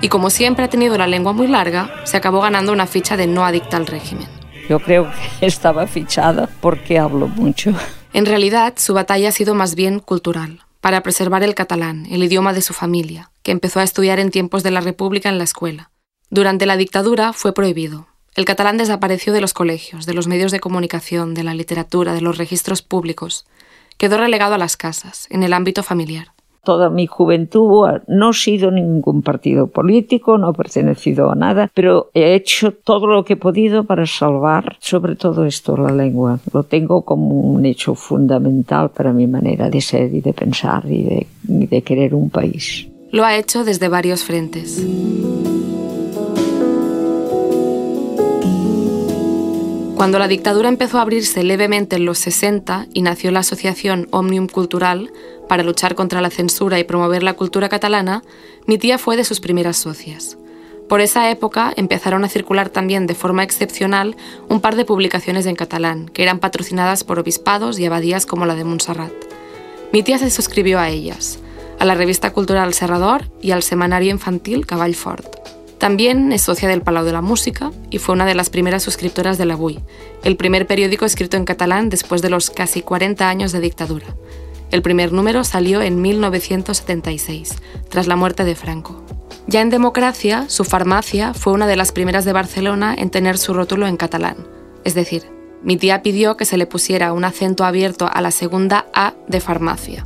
Y 0.00 0.08
como 0.08 0.30
siempre 0.30 0.64
ha 0.64 0.70
tenido 0.70 0.96
la 0.96 1.06
lengua 1.06 1.32
muy 1.32 1.46
larga, 1.46 1.90
se 2.04 2.16
acabó 2.16 2.40
ganando 2.40 2.72
una 2.72 2.86
ficha 2.86 3.16
de 3.16 3.26
no 3.26 3.44
adicta 3.44 3.76
al 3.76 3.86
régimen. 3.86 4.41
Yo 4.68 4.80
creo 4.80 5.10
que 5.10 5.46
estaba 5.46 5.86
fichada 5.86 6.48
porque 6.60 6.98
hablo 6.98 7.28
mucho. 7.28 7.72
En 8.12 8.26
realidad, 8.26 8.74
su 8.76 8.94
batalla 8.94 9.30
ha 9.30 9.32
sido 9.32 9.54
más 9.54 9.74
bien 9.74 9.98
cultural, 9.98 10.60
para 10.80 11.02
preservar 11.02 11.42
el 11.42 11.54
catalán, 11.54 12.06
el 12.10 12.22
idioma 12.22 12.52
de 12.52 12.62
su 12.62 12.74
familia, 12.74 13.30
que 13.42 13.52
empezó 13.52 13.80
a 13.80 13.84
estudiar 13.84 14.18
en 14.18 14.30
tiempos 14.30 14.62
de 14.62 14.70
la 14.70 14.80
República 14.80 15.28
en 15.28 15.38
la 15.38 15.44
escuela. 15.44 15.90
Durante 16.28 16.66
la 16.66 16.76
dictadura 16.76 17.32
fue 17.32 17.54
prohibido. 17.54 18.08
El 18.34 18.46
catalán 18.46 18.78
desapareció 18.78 19.32
de 19.32 19.40
los 19.42 19.52
colegios, 19.52 20.06
de 20.06 20.14
los 20.14 20.26
medios 20.26 20.52
de 20.52 20.60
comunicación, 20.60 21.34
de 21.34 21.44
la 21.44 21.54
literatura, 21.54 22.14
de 22.14 22.22
los 22.22 22.38
registros 22.38 22.80
públicos. 22.82 23.46
Quedó 23.98 24.16
relegado 24.16 24.54
a 24.54 24.58
las 24.58 24.76
casas, 24.76 25.26
en 25.30 25.42
el 25.42 25.52
ámbito 25.52 25.82
familiar. 25.82 26.32
Toda 26.64 26.90
mi 26.90 27.06
juventud 27.06 27.86
no 28.06 28.30
he 28.30 28.34
sido 28.34 28.70
ningún 28.70 29.22
partido 29.22 29.66
político, 29.66 30.38
no 30.38 30.50
he 30.50 30.54
pertenecido 30.54 31.30
a 31.30 31.34
nada, 31.34 31.70
pero 31.74 32.10
he 32.14 32.34
hecho 32.34 32.72
todo 32.72 33.06
lo 33.08 33.24
que 33.24 33.32
he 33.32 33.36
podido 33.36 33.84
para 33.84 34.06
salvar 34.06 34.76
sobre 34.80 35.16
todo 35.16 35.44
esto, 35.44 35.76
la 35.76 35.92
lengua. 35.92 36.38
Lo 36.52 36.62
tengo 36.62 37.02
como 37.02 37.40
un 37.40 37.64
hecho 37.66 37.94
fundamental 37.94 38.90
para 38.90 39.12
mi 39.12 39.26
manera 39.26 39.70
de 39.70 39.80
ser 39.80 40.14
y 40.14 40.20
de 40.20 40.32
pensar 40.32 40.84
y 40.86 41.02
de, 41.02 41.26
y 41.48 41.66
de 41.66 41.82
querer 41.82 42.14
un 42.14 42.30
país. 42.30 42.86
Lo 43.10 43.24
ha 43.24 43.36
hecho 43.36 43.64
desde 43.64 43.88
varios 43.88 44.22
frentes. 44.24 44.86
Cuando 49.96 50.18
la 50.18 50.26
dictadura 50.26 50.68
empezó 50.68 50.98
a 50.98 51.02
abrirse 51.02 51.42
levemente 51.44 51.96
en 51.96 52.04
los 52.04 52.18
60 52.18 52.86
y 52.92 53.02
nació 53.02 53.30
la 53.30 53.40
asociación 53.40 54.08
Omnium 54.10 54.48
Cultural 54.48 55.12
para 55.48 55.62
luchar 55.62 55.94
contra 55.94 56.20
la 56.20 56.30
censura 56.30 56.78
y 56.78 56.84
promover 56.84 57.22
la 57.22 57.34
cultura 57.34 57.68
catalana, 57.68 58.22
mi 58.66 58.78
tía 58.78 58.98
fue 58.98 59.16
de 59.16 59.24
sus 59.24 59.40
primeras 59.40 59.76
socias. 59.76 60.38
Por 60.88 61.00
esa 61.00 61.30
época 61.30 61.72
empezaron 61.76 62.24
a 62.24 62.28
circular 62.28 62.68
también 62.68 63.06
de 63.06 63.14
forma 63.14 63.44
excepcional 63.44 64.16
un 64.48 64.60
par 64.60 64.76
de 64.76 64.84
publicaciones 64.84 65.46
en 65.46 65.56
catalán, 65.56 66.08
que 66.08 66.22
eran 66.22 66.38
patrocinadas 66.38 67.04
por 67.04 67.18
obispados 67.18 67.78
y 67.78 67.86
abadías 67.86 68.26
como 68.26 68.44
la 68.44 68.54
de 68.54 68.64
Montserrat. 68.64 69.12
Mi 69.92 70.02
tía 70.02 70.18
se 70.18 70.30
suscribió 70.30 70.78
a 70.78 70.88
ellas, 70.88 71.38
a 71.78 71.84
la 71.84 71.94
revista 71.94 72.32
cultural 72.32 72.74
Serrador 72.74 73.30
y 73.40 73.52
al 73.52 73.62
semanario 73.62 74.10
infantil 74.10 74.66
Cavall 74.66 74.94
Fort. 74.94 75.36
También 75.82 76.30
es 76.30 76.42
socia 76.42 76.68
del 76.68 76.82
Palau 76.82 77.04
de 77.04 77.10
la 77.10 77.22
Música 77.22 77.72
y 77.90 77.98
fue 77.98 78.14
una 78.14 78.24
de 78.24 78.36
las 78.36 78.50
primeras 78.50 78.84
suscriptoras 78.84 79.36
de 79.36 79.46
l'Avui, 79.46 79.80
el 80.22 80.36
primer 80.36 80.68
periódico 80.68 81.04
escrito 81.04 81.36
en 81.36 81.44
catalán 81.44 81.88
después 81.88 82.22
de 82.22 82.30
los 82.30 82.50
casi 82.50 82.82
40 82.82 83.28
años 83.28 83.50
de 83.50 83.58
dictadura. 83.58 84.06
El 84.70 84.80
primer 84.80 85.12
número 85.12 85.42
salió 85.42 85.82
en 85.82 86.00
1976, 86.00 87.56
tras 87.88 88.06
la 88.06 88.14
muerte 88.14 88.44
de 88.44 88.54
Franco. 88.54 89.02
Ya 89.48 89.60
en 89.60 89.70
democracia, 89.70 90.44
su 90.46 90.62
farmacia 90.62 91.34
fue 91.34 91.52
una 91.52 91.66
de 91.66 91.74
las 91.74 91.90
primeras 91.90 92.24
de 92.24 92.32
Barcelona 92.32 92.94
en 92.96 93.10
tener 93.10 93.36
su 93.36 93.52
rótulo 93.52 93.88
en 93.88 93.96
catalán. 93.96 94.36
Es 94.84 94.94
decir, 94.94 95.24
mi 95.64 95.76
tía 95.76 96.00
pidió 96.00 96.36
que 96.36 96.44
se 96.44 96.58
le 96.58 96.66
pusiera 96.66 97.12
un 97.12 97.24
acento 97.24 97.64
abierto 97.64 98.08
a 98.08 98.20
la 98.20 98.30
segunda 98.30 98.86
A 98.94 99.14
de 99.26 99.40
farmacia, 99.40 100.04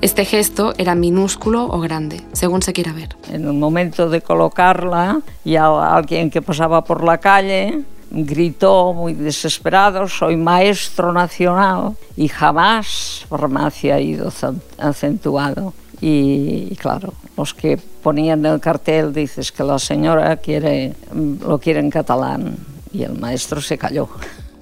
este 0.00 0.24
gesto 0.24 0.74
era 0.78 0.94
minúsculo 0.94 1.64
o 1.66 1.80
grande, 1.80 2.22
según 2.32 2.62
se 2.62 2.72
quiera 2.72 2.92
ver. 2.92 3.16
En 3.30 3.46
el 3.46 3.52
momento 3.52 4.08
de 4.08 4.22
colocarla, 4.22 5.20
ya 5.44 5.94
alguien 5.94 6.30
que 6.30 6.40
pasaba 6.42 6.82
por 6.82 7.04
la 7.04 7.18
calle 7.18 7.84
gritó 8.10 8.92
muy 8.92 9.14
desesperado, 9.14 10.08
soy 10.08 10.36
maestro 10.36 11.12
nacional 11.12 11.96
y 12.16 12.28
jamás 12.28 13.24
farmacia 13.28 13.96
ha 13.96 14.00
ido 14.00 14.32
acentuado. 14.78 15.74
Y, 16.00 16.74
claro, 16.76 17.12
los 17.36 17.52
que 17.52 17.76
ponían 17.76 18.44
el 18.46 18.58
cartel 18.58 19.12
dices 19.12 19.52
que 19.52 19.62
la 19.62 19.78
señora 19.78 20.36
quiere, 20.38 20.94
lo 21.46 21.58
quiere 21.58 21.80
en 21.80 21.90
catalán 21.90 22.56
y 22.92 23.02
el 23.02 23.18
maestro 23.18 23.60
se 23.60 23.76
cayó. 23.76 24.08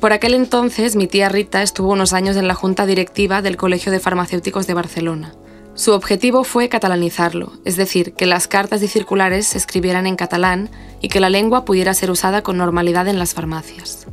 Por 0.01 0.13
aquel 0.13 0.35
entonces, 0.35 0.95
mi 0.95 1.09
tía 1.09 1.29
Rita 1.29 1.61
estuvo 1.61 1.93
unos 1.93 2.13
años 2.13 2.37
en 2.37 2.47
la 2.47 2.55
junta 2.55 2.87
directiva 2.87 3.43
del 3.43 3.57
Colegio 3.57 3.91
de 3.91 3.99
Farmacéuticos 3.99 4.69
de 4.69 4.75
Barcelona. 4.75 5.35
Su 5.75 5.93
objetivo 5.93 6.45
fue 6.45 6.69
catalanizarlo, 6.69 7.53
es 7.65 7.77
decir, 7.77 8.13
que 8.13 8.27
las 8.27 8.47
cartas 8.47 8.81
y 8.83 8.89
circulares 8.89 9.49
se 9.49 9.59
escribieran 9.59 10.07
en 10.07 10.15
catalán 10.15 10.71
y 11.01 11.09
que 11.09 11.19
la 11.19 11.31
lengua 11.31 11.65
pudiera 11.65 11.95
ser 11.95 12.13
usada 12.13 12.43
con 12.43 12.57
normalidad 12.57 13.09
en 13.09 13.19
las 13.19 13.35
farmacias. 13.35 14.07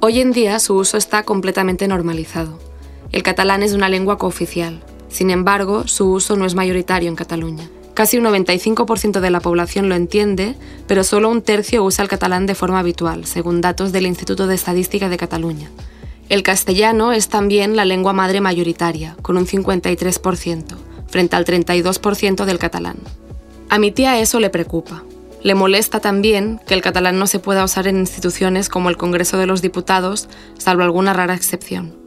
Hoy 0.00 0.20
en 0.20 0.32
día 0.32 0.58
su 0.58 0.74
uso 0.74 0.98
está 0.98 1.22
completamente 1.22 1.88
normalizado. 1.88 2.58
El 3.10 3.22
catalán 3.22 3.62
es 3.62 3.72
una 3.72 3.88
lengua 3.88 4.18
cooficial. 4.18 4.82
Sin 5.08 5.30
embargo, 5.30 5.88
su 5.88 6.10
uso 6.10 6.36
no 6.36 6.44
es 6.44 6.54
mayoritario 6.54 7.08
en 7.08 7.16
Cataluña. 7.16 7.70
Casi 7.94 8.16
un 8.16 8.24
95% 8.24 9.20
de 9.20 9.30
la 9.30 9.40
población 9.40 9.90
lo 9.90 9.94
entiende, 9.94 10.54
pero 10.86 11.04
solo 11.04 11.28
un 11.28 11.42
tercio 11.42 11.84
usa 11.84 12.02
el 12.02 12.08
catalán 12.08 12.46
de 12.46 12.54
forma 12.54 12.78
habitual, 12.78 13.26
según 13.26 13.60
datos 13.60 13.92
del 13.92 14.06
Instituto 14.06 14.46
de 14.46 14.54
Estadística 14.54 15.10
de 15.10 15.18
Cataluña. 15.18 15.70
El 16.30 16.42
castellano 16.42 17.12
es 17.12 17.28
también 17.28 17.76
la 17.76 17.84
lengua 17.84 18.14
madre 18.14 18.40
mayoritaria, 18.40 19.16
con 19.20 19.36
un 19.36 19.46
53%, 19.46 20.64
frente 21.08 21.36
al 21.36 21.44
32% 21.44 22.46
del 22.46 22.58
catalán. 22.58 22.96
A 23.68 23.78
mi 23.78 23.90
tía 23.90 24.18
eso 24.18 24.40
le 24.40 24.48
preocupa. 24.48 25.02
Le 25.42 25.54
molesta 25.54 26.00
también 26.00 26.60
que 26.66 26.72
el 26.72 26.80
catalán 26.80 27.18
no 27.18 27.26
se 27.26 27.40
pueda 27.40 27.64
usar 27.64 27.88
en 27.88 27.98
instituciones 27.98 28.70
como 28.70 28.88
el 28.88 28.96
Congreso 28.96 29.36
de 29.36 29.46
los 29.46 29.60
Diputados, 29.60 30.28
salvo 30.56 30.82
alguna 30.82 31.12
rara 31.12 31.34
excepción 31.34 32.01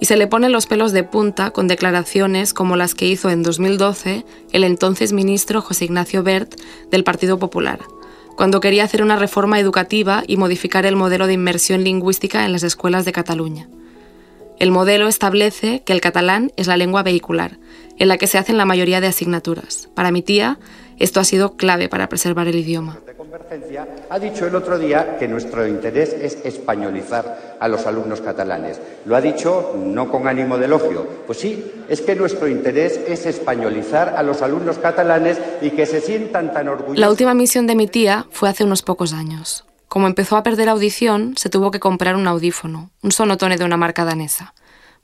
y 0.00 0.06
se 0.06 0.16
le 0.16 0.26
ponen 0.26 0.52
los 0.52 0.66
pelos 0.66 0.92
de 0.92 1.04
punta 1.04 1.50
con 1.50 1.68
declaraciones 1.68 2.54
como 2.54 2.76
las 2.76 2.94
que 2.94 3.06
hizo 3.06 3.30
en 3.30 3.42
2012 3.42 4.24
el 4.52 4.64
entonces 4.64 5.12
ministro 5.12 5.60
José 5.60 5.86
Ignacio 5.86 6.22
Bert 6.22 6.54
del 6.90 7.04
Partido 7.04 7.38
Popular, 7.38 7.80
cuando 8.36 8.60
quería 8.60 8.84
hacer 8.84 9.02
una 9.02 9.16
reforma 9.16 9.58
educativa 9.58 10.22
y 10.26 10.36
modificar 10.36 10.86
el 10.86 10.96
modelo 10.96 11.26
de 11.26 11.32
inmersión 11.32 11.82
lingüística 11.82 12.44
en 12.44 12.52
las 12.52 12.62
escuelas 12.62 13.04
de 13.04 13.12
Cataluña. 13.12 13.68
El 14.58 14.70
modelo 14.72 15.06
establece 15.06 15.82
que 15.84 15.92
el 15.92 16.00
catalán 16.00 16.52
es 16.56 16.66
la 16.66 16.76
lengua 16.76 17.04
vehicular, 17.04 17.58
en 17.96 18.08
la 18.08 18.18
que 18.18 18.26
se 18.26 18.38
hacen 18.38 18.58
la 18.58 18.64
mayoría 18.64 19.00
de 19.00 19.06
asignaturas. 19.06 19.88
Para 19.94 20.10
mi 20.10 20.22
tía, 20.22 20.58
esto 20.98 21.20
ha 21.20 21.24
sido 21.24 21.56
clave 21.56 21.88
para 21.88 22.08
preservar 22.08 22.48
el 22.48 22.56
idioma. 22.56 22.98
Convergencia 23.28 23.86
ha 24.08 24.18
dicho 24.18 24.46
el 24.46 24.54
otro 24.54 24.78
día 24.78 25.18
que 25.18 25.28
nuestro 25.28 25.66
interés 25.66 26.14
es 26.14 26.38
españolizar 26.46 27.58
a 27.60 27.68
los 27.68 27.84
alumnos 27.84 28.22
catalanes. 28.22 28.80
Lo 29.04 29.14
ha 29.16 29.20
dicho 29.20 29.74
no 29.76 30.10
con 30.10 30.26
ánimo 30.26 30.56
de 30.56 30.64
elogio. 30.64 31.06
Pues 31.26 31.38
sí, 31.38 31.84
es 31.90 32.00
que 32.00 32.16
nuestro 32.16 32.48
interés 32.48 32.98
es 33.06 33.26
españolizar 33.26 34.14
a 34.16 34.22
los 34.22 34.40
alumnos 34.40 34.78
catalanes 34.78 35.38
y 35.60 35.72
que 35.72 35.84
se 35.84 36.00
sientan 36.00 36.54
tan 36.54 36.68
orgullosos. 36.68 36.98
La 36.98 37.10
última 37.10 37.34
misión 37.34 37.66
de 37.66 37.74
mi 37.74 37.86
tía 37.86 38.24
fue 38.30 38.48
hace 38.48 38.64
unos 38.64 38.80
pocos 38.80 39.12
años. 39.12 39.66
Como 39.88 40.06
empezó 40.06 40.38
a 40.38 40.42
perder 40.42 40.70
audición, 40.70 41.34
se 41.36 41.50
tuvo 41.50 41.70
que 41.70 41.80
comprar 41.80 42.16
un 42.16 42.26
audífono, 42.28 42.88
un 43.02 43.12
sonotone 43.12 43.58
de 43.58 43.64
una 43.66 43.76
marca 43.76 44.06
danesa. 44.06 44.54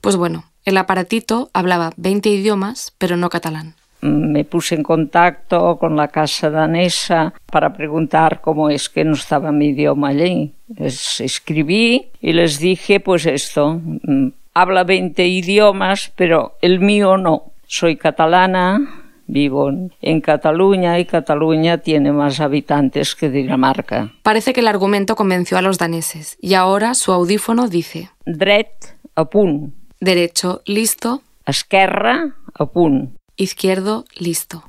Pues 0.01 0.15
bueno, 0.15 0.45
el 0.63 0.77
aparatito 0.77 1.51
hablaba 1.53 1.91
20 1.97 2.27
idiomas, 2.29 2.91
pero 2.97 3.17
no 3.17 3.29
catalán 3.29 3.75
me 4.05 4.45
puse 4.45 4.75
en 4.75 4.83
contacto 4.83 5.77
con 5.77 5.95
la 5.95 6.07
casa 6.07 6.49
danesa 6.49 7.33
para 7.51 7.73
preguntar 7.73 8.41
cómo 8.41 8.69
es 8.69 8.89
que 8.89 9.03
no 9.03 9.13
estaba 9.13 9.51
mi 9.51 9.69
idioma 9.69 10.09
allí. 10.09 10.53
Les 10.77 11.19
escribí 11.21 12.07
y 12.21 12.33
les 12.33 12.59
dije 12.59 12.99
pues 12.99 13.25
esto, 13.25 13.81
mm, 13.83 14.27
habla 14.53 14.83
20 14.83 15.25
idiomas, 15.27 16.11
pero 16.15 16.53
el 16.61 16.79
mío 16.79 17.17
no. 17.17 17.51
Soy 17.67 17.97
catalana, 17.97 19.03
vivo 19.27 19.71
en 20.01 20.21
Cataluña 20.21 20.99
y 20.99 21.05
Cataluña 21.05 21.79
tiene 21.79 22.11
más 22.11 22.39
habitantes 22.39 23.15
que 23.15 23.29
Dinamarca. 23.29 24.13
Parece 24.21 24.53
que 24.53 24.59
el 24.59 24.67
argumento 24.67 25.15
convenció 25.15 25.57
a 25.57 25.61
los 25.63 25.79
daneses 25.79 26.37
y 26.39 26.53
ahora 26.53 26.93
su 26.93 27.11
audífono 27.11 27.67
dice 27.67 28.11
Dret 28.25 28.95
a 29.15 29.25
punt. 29.25 29.73
Derecho, 29.99 30.61
listo. 30.65 31.21
Esquerra, 31.45 32.35
a 32.53 32.65
punt 32.65 33.11
izquierdo, 33.37 34.05
listo. 34.17 34.63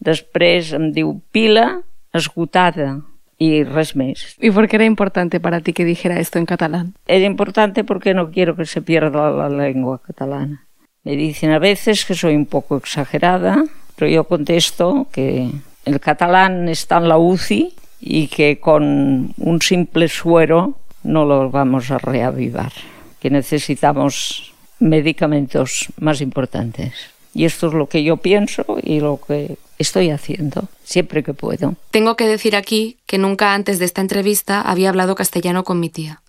Després 0.00 0.72
em 0.76 0.90
diu 0.96 1.20
pila, 1.32 1.82
esgotada 2.16 3.00
y 3.40 3.64
res 3.64 3.94
més. 3.96 4.36
¿Y 4.40 4.50
por 4.50 4.68
qué 4.68 4.76
era 4.76 4.84
importante 4.84 5.40
para 5.40 5.60
ti 5.60 5.72
que 5.72 5.84
dijera 5.84 6.20
esto 6.20 6.38
en 6.38 6.46
catalán? 6.46 6.94
Era 7.06 7.24
importante 7.24 7.84
porque 7.84 8.14
no 8.14 8.30
quiero 8.30 8.56
que 8.56 8.66
se 8.66 8.82
pierda 8.82 9.30
la 9.30 9.48
lengua 9.48 10.00
catalana. 10.00 10.66
Me 11.04 11.16
dicen 11.16 11.50
a 11.52 11.58
veces 11.58 12.04
que 12.04 12.14
soy 12.14 12.36
un 12.36 12.46
poco 12.46 12.76
exagerada, 12.76 13.64
pero 13.96 14.10
yo 14.10 14.24
contesto 14.24 15.06
que 15.10 15.50
el 15.86 16.00
catalán 16.00 16.68
está 16.68 16.98
en 16.98 17.08
la 17.08 17.16
UCI 17.16 17.74
y 18.00 18.28
que 18.28 18.60
con 18.60 19.34
un 19.36 19.62
simple 19.62 20.08
suero 20.08 20.76
no 21.02 21.24
lo 21.24 21.50
vamos 21.50 21.90
a 21.90 21.98
reavivar, 21.98 22.72
que 23.18 23.30
necesitamos 23.30 24.52
medicamentos 24.78 25.88
más 25.98 26.20
importantes. 26.20 26.92
Y 27.34 27.44
esto 27.44 27.68
es 27.68 27.74
lo 27.74 27.86
que 27.88 28.02
yo 28.02 28.16
pienso 28.16 28.64
y 28.82 29.00
lo 29.00 29.20
que 29.26 29.56
estoy 29.78 30.10
haciendo, 30.10 30.68
siempre 30.84 31.22
que 31.22 31.32
puedo. 31.32 31.74
Tengo 31.90 32.16
que 32.16 32.26
decir 32.26 32.56
aquí 32.56 32.96
que 33.06 33.18
nunca 33.18 33.54
antes 33.54 33.78
de 33.78 33.84
esta 33.84 34.00
entrevista 34.00 34.60
había 34.60 34.88
hablado 34.88 35.14
castellano 35.14 35.64
con 35.64 35.80
mi 35.80 35.88
tía. 35.88 36.22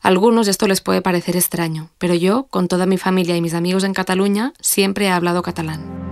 A 0.00 0.08
algunos 0.08 0.46
esto 0.48 0.68
les 0.68 0.80
puede 0.80 1.02
parecer 1.02 1.36
extraño, 1.36 1.90
pero 1.98 2.14
yo, 2.14 2.44
con 2.50 2.68
toda 2.68 2.86
mi 2.86 2.98
familia 2.98 3.36
y 3.36 3.40
mis 3.40 3.54
amigos 3.54 3.84
en 3.84 3.94
Cataluña, 3.94 4.52
siempre 4.60 5.06
he 5.06 5.10
hablado 5.10 5.42
catalán. 5.42 6.07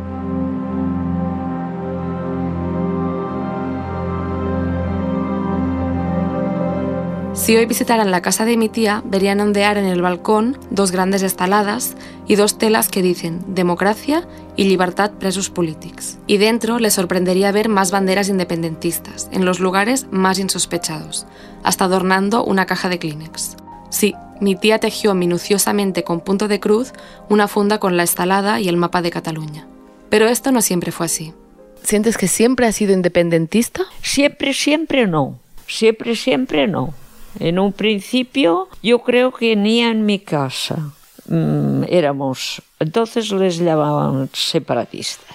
Si 7.37 7.55
hoy 7.55 7.67
visitaran 7.67 8.11
la 8.11 8.23
casa 8.23 8.47
de 8.47 8.57
mi 8.57 8.71
tía, 8.71 9.03
verían 9.05 9.41
ondear 9.41 9.77
en 9.77 9.85
el 9.85 10.01
balcón 10.01 10.59
dos 10.71 10.91
grandes 10.91 11.23
estaladas 11.23 11.95
y 12.27 12.35
dos 12.35 12.57
telas 12.57 12.89
que 12.89 13.03
dicen 13.03 13.45
democracia 13.47 14.27
y 14.57 14.65
libertad 14.65 15.13
presos 15.13 15.51
políticos. 15.51 16.17
Y 16.27 16.39
dentro 16.39 16.79
les 16.79 16.95
sorprendería 16.95 17.53
ver 17.53 17.69
más 17.69 17.91
banderas 17.91 18.31
independentistas, 18.31 19.29
en 19.33 19.45
los 19.45 19.61
lugares 19.61 20.07
más 20.11 20.39
insospechados, 20.39 21.27
hasta 21.63 21.85
adornando 21.85 22.43
una 22.43 22.65
caja 22.65 22.89
de 22.89 22.99
Kleenex. 22.99 23.57
Sí, 23.91 24.15
mi 24.41 24.57
tía 24.57 24.79
tejió 24.79 25.15
minuciosamente 25.15 26.05
con 26.05 26.21
punto 26.21 26.49
de 26.49 26.59
cruz 26.59 26.95
una 27.29 27.49
funda 27.49 27.79
con 27.79 27.99
la 27.99 28.03
estalada 28.03 28.61
y 28.61 28.69
el 28.69 28.79
mapa 28.79 29.03
de 29.03 29.11
Cataluña. 29.11 29.69
Pero 30.09 30.27
esto 30.27 30.53
no 30.53 30.63
siempre 30.63 30.91
fue 30.91 31.05
así. 31.05 31.35
¿Sientes 31.83 32.17
que 32.17 32.29
siempre 32.29 32.67
has 32.67 32.77
sido 32.77 32.95
independentista? 32.95 33.83
Siempre, 34.01 34.55
siempre 34.55 35.07
no. 35.07 35.39
Siempre, 35.67 36.17
siempre 36.17 36.67
no. 36.67 36.95
En 37.39 37.59
un 37.59 37.73
principio 37.73 38.69
yo 38.83 39.01
creo 39.01 39.33
que 39.33 39.57
ni 39.57 39.81
en 39.81 40.07
mi 40.07 40.19
casa 40.19 40.93
mmm, 41.29 41.85
éramos, 41.89 42.63
entonces 42.81 43.31
les 43.33 43.59
llamaban 43.59 44.29
separatistas. 44.33 45.27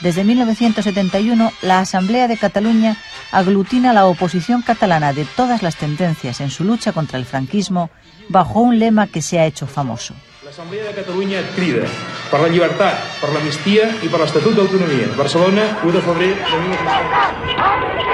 Desde 0.00 0.22
1971, 0.22 1.52
la 1.62 1.80
Asamblea 1.80 2.28
de 2.28 2.36
Cataluña 2.36 2.96
aglutina 3.32 3.92
la 3.92 4.06
oposición 4.06 4.62
catalana 4.62 5.12
de 5.12 5.24
todas 5.24 5.62
las 5.62 5.74
tendencias 5.74 6.40
en 6.40 6.50
su 6.50 6.62
lucha 6.62 6.92
contra 6.92 7.18
el 7.18 7.24
franquismo 7.24 7.90
bajo 8.28 8.60
un 8.60 8.78
lema 8.78 9.08
que 9.08 9.22
se 9.22 9.40
ha 9.40 9.46
hecho 9.46 9.66
famoso. 9.66 10.14
L'Assemblea 10.44 10.84
de 10.84 10.94
Catalunya 10.94 11.42
crida 11.56 11.84
per 12.30 12.40
la 12.40 12.48
llibertat, 12.48 12.94
per 13.20 13.28
l'amnistia 13.34 13.90
i 14.00 14.08
per 14.08 14.20
l'Estatut 14.22 14.54
d'Autonomia. 14.56 15.10
Barcelona, 15.18 15.66
1 15.82 15.92
de 15.92 16.00
febrer 16.00 16.30
de 16.30 16.56
1940. 16.62 18.08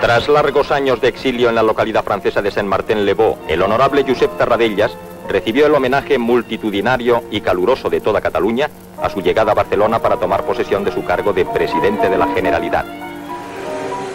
Tras 0.00 0.28
largos 0.28 0.70
años 0.70 1.00
de 1.00 1.08
exilio 1.08 1.48
en 1.48 1.54
la 1.54 1.62
localidad 1.62 2.04
francesa 2.04 2.42
de 2.42 2.50
Saint-Martin-le-Beau, 2.50 3.38
el 3.48 3.62
honorable 3.62 4.04
Josep 4.06 4.36
Tarradellas 4.36 4.92
recibió 5.26 5.66
el 5.66 5.74
homenaje 5.74 6.18
multitudinario 6.18 7.24
y 7.30 7.40
caluroso 7.40 7.88
de 7.88 8.00
toda 8.00 8.20
Cataluña 8.20 8.70
a 9.02 9.08
su 9.08 9.20
llegada 9.20 9.52
a 9.52 9.54
Barcelona 9.54 9.98
para 9.98 10.16
tomar 10.16 10.44
posesión 10.44 10.84
de 10.84 10.92
su 10.92 11.04
cargo 11.04 11.32
de 11.32 11.44
presidente 11.46 12.08
de 12.08 12.18
la 12.18 12.26
Generalitat. 12.28 12.86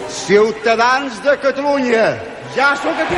Ciutadans 0.08 1.22
de 1.24 1.38
Catalunya, 1.38 2.18
ja 2.54 2.76
sóc 2.76 2.92
aquí! 2.92 3.16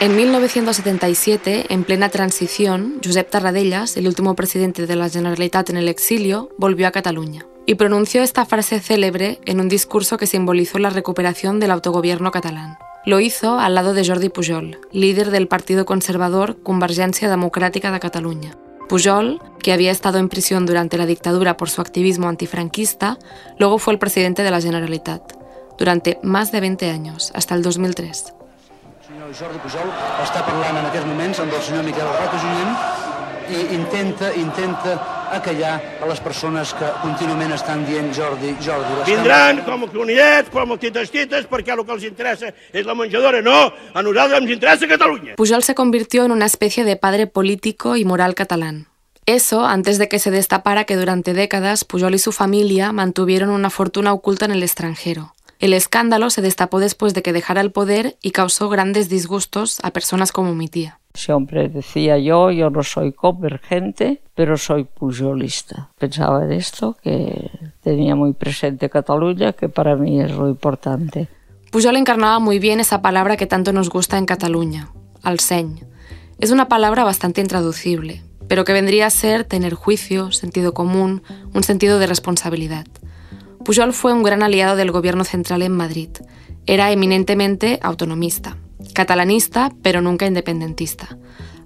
En 0.00 0.16
1977, 0.16 1.66
en 1.68 1.84
plena 1.84 2.08
transición, 2.08 3.00
Josep 3.04 3.30
Tarradellas, 3.30 3.96
el 3.96 4.08
último 4.08 4.34
presidente 4.34 4.86
de 4.86 4.96
la 4.96 5.08
Generalitat 5.08 5.70
en 5.70 5.76
el 5.76 5.88
exilio, 5.88 6.48
volvió 6.58 6.88
a 6.88 6.90
Cataluña 6.90 7.46
y 7.66 7.74
pronunció 7.76 8.22
esta 8.22 8.44
frase 8.44 8.80
célebre 8.80 9.40
en 9.46 9.60
un 9.60 9.68
discurso 9.68 10.16
que 10.16 10.26
simbolizó 10.26 10.78
la 10.78 10.90
recuperación 10.90 11.60
del 11.60 11.70
autogobierno 11.70 12.30
catalán. 12.30 12.78
Lo 13.04 13.20
hizo 13.20 13.58
al 13.58 13.74
lado 13.74 13.94
de 13.94 14.06
Jordi 14.06 14.28
Pujol, 14.28 14.78
líder 14.92 15.30
del 15.30 15.48
Partido 15.48 15.84
Conservador 15.84 16.62
Convergencia 16.62 17.28
Democrática 17.28 17.90
de 17.90 18.00
Cataluña. 18.00 18.56
Pujol, 18.88 19.40
que 19.60 19.72
había 19.72 19.90
estado 19.90 20.18
en 20.18 20.28
prisión 20.28 20.66
durante 20.66 20.98
la 20.98 21.06
dictadura 21.06 21.56
por 21.56 21.70
su 21.70 21.80
activismo 21.80 22.28
antifranquista, 22.28 23.18
luego 23.58 23.78
fue 23.78 23.92
el 23.92 23.98
presidente 23.98 24.42
de 24.42 24.50
la 24.50 24.60
Generalitat, 24.60 25.32
durante 25.78 26.18
más 26.22 26.52
de 26.52 26.60
20 26.60 26.90
años, 26.90 27.32
hasta 27.34 27.54
el 27.54 27.62
2003. 27.62 28.34
El 29.00 29.06
senyor 29.06 29.34
Jordi 29.34 29.58
Pujol 29.58 29.88
està 30.22 30.44
parlant 30.46 30.76
en 30.76 30.86
aquests 30.90 31.08
moments 31.08 31.40
amb 31.42 31.54
el 31.56 31.62
senyor 31.64 31.84
Miquel 31.88 32.06
Roca 32.06 32.38
Junyent 32.38 32.76
i 33.50 33.74
intenta, 33.74 34.30
intenta 34.38 35.21
acallar 35.36 35.98
a 36.02 36.06
les 36.08 36.20
persones 36.20 36.74
que 36.76 36.88
contínuament 37.02 37.54
estan 37.56 37.84
dient 37.88 38.12
Jordi, 38.14 38.54
Jordi. 38.62 39.00
Vindran 39.08 39.62
com 39.66 39.86
a 39.86 39.90
cronillets, 39.90 40.52
com 40.52 40.74
a 40.74 40.78
tites-tites, 40.78 41.48
perquè 41.50 41.74
el 41.74 41.84
que 41.86 41.96
els 41.96 42.06
interessa 42.08 42.52
és 42.72 42.86
la 42.86 42.96
menjadora. 42.98 43.42
No, 43.42 43.72
a 43.72 44.02
nosaltres 44.02 44.42
ens 44.42 44.54
interessa 44.54 44.88
Catalunya. 44.88 45.36
Pujol 45.36 45.62
se 45.62 45.74
convirtió 45.74 46.24
en 46.24 46.32
una 46.32 46.46
especie 46.46 46.84
de 46.84 46.96
padre 46.96 47.26
político 47.26 47.96
y 47.96 48.04
moral 48.04 48.34
catalán. 48.34 48.86
Eso 49.26 49.64
antes 49.64 49.98
de 49.98 50.08
que 50.08 50.18
se 50.18 50.32
destapara 50.32 50.84
que 50.84 50.96
durante 50.96 51.32
décadas 51.32 51.84
Pujol 51.84 52.14
y 52.14 52.18
su 52.18 52.32
familia 52.32 52.92
mantuvieron 52.92 53.50
una 53.50 53.70
fortuna 53.70 54.12
oculta 54.12 54.46
en 54.46 54.52
el 54.52 54.62
extranjero. 54.62 55.34
El 55.60 55.74
escándalo 55.74 56.28
se 56.30 56.42
destapó 56.42 56.80
después 56.80 57.14
de 57.14 57.22
que 57.22 57.32
dejara 57.32 57.60
el 57.60 57.70
poder 57.70 58.16
y 58.20 58.32
causó 58.32 58.68
grandes 58.68 59.08
disgustos 59.08 59.78
a 59.84 59.92
personas 59.92 60.32
como 60.32 60.56
mi 60.56 60.66
tía. 60.66 60.98
Siempre 61.14 61.68
decía 61.68 62.18
yo, 62.18 62.50
yo 62.50 62.70
no 62.70 62.82
soy 62.82 63.12
convergente, 63.12 64.22
pero 64.34 64.56
soy 64.56 64.84
pujolista. 64.84 65.90
Pensaba 65.98 66.44
en 66.44 66.52
esto, 66.52 66.96
que 67.02 67.50
tenía 67.82 68.14
muy 68.14 68.32
presente 68.32 68.88
Cataluña, 68.88 69.52
que 69.52 69.68
para 69.68 69.94
mí 69.96 70.20
es 70.20 70.30
lo 70.32 70.48
importante. 70.48 71.28
Pujol 71.70 71.96
encarnaba 71.96 72.38
muy 72.38 72.58
bien 72.58 72.80
esa 72.80 73.00
palabra 73.00 73.36
que 73.36 73.46
tanto 73.46 73.72
nos 73.72 73.88
gusta 73.88 74.18
en 74.18 74.26
Cataluña, 74.26 74.90
al 75.22 75.40
seny. 75.40 75.82
Es 76.38 76.50
una 76.50 76.68
palabra 76.68 77.04
bastante 77.04 77.40
intraducible, 77.40 78.22
pero 78.48 78.64
que 78.64 78.72
vendría 78.74 79.06
a 79.06 79.10
ser 79.10 79.44
tener 79.44 79.74
juicio, 79.74 80.32
sentido 80.32 80.74
común, 80.74 81.22
un 81.54 81.62
sentido 81.62 81.98
de 81.98 82.06
responsabilidad. 82.06 82.86
Pujol 83.64 83.92
fue 83.92 84.12
un 84.12 84.22
gran 84.22 84.42
aliado 84.42 84.76
del 84.76 84.90
gobierno 84.90 85.24
central 85.24 85.62
en 85.62 85.72
Madrid. 85.72 86.10
Era 86.66 86.92
eminentemente 86.92 87.80
autonomista, 87.82 88.56
catalanista, 88.94 89.72
pero 89.82 90.00
nunca 90.00 90.26
independentista. 90.26 91.18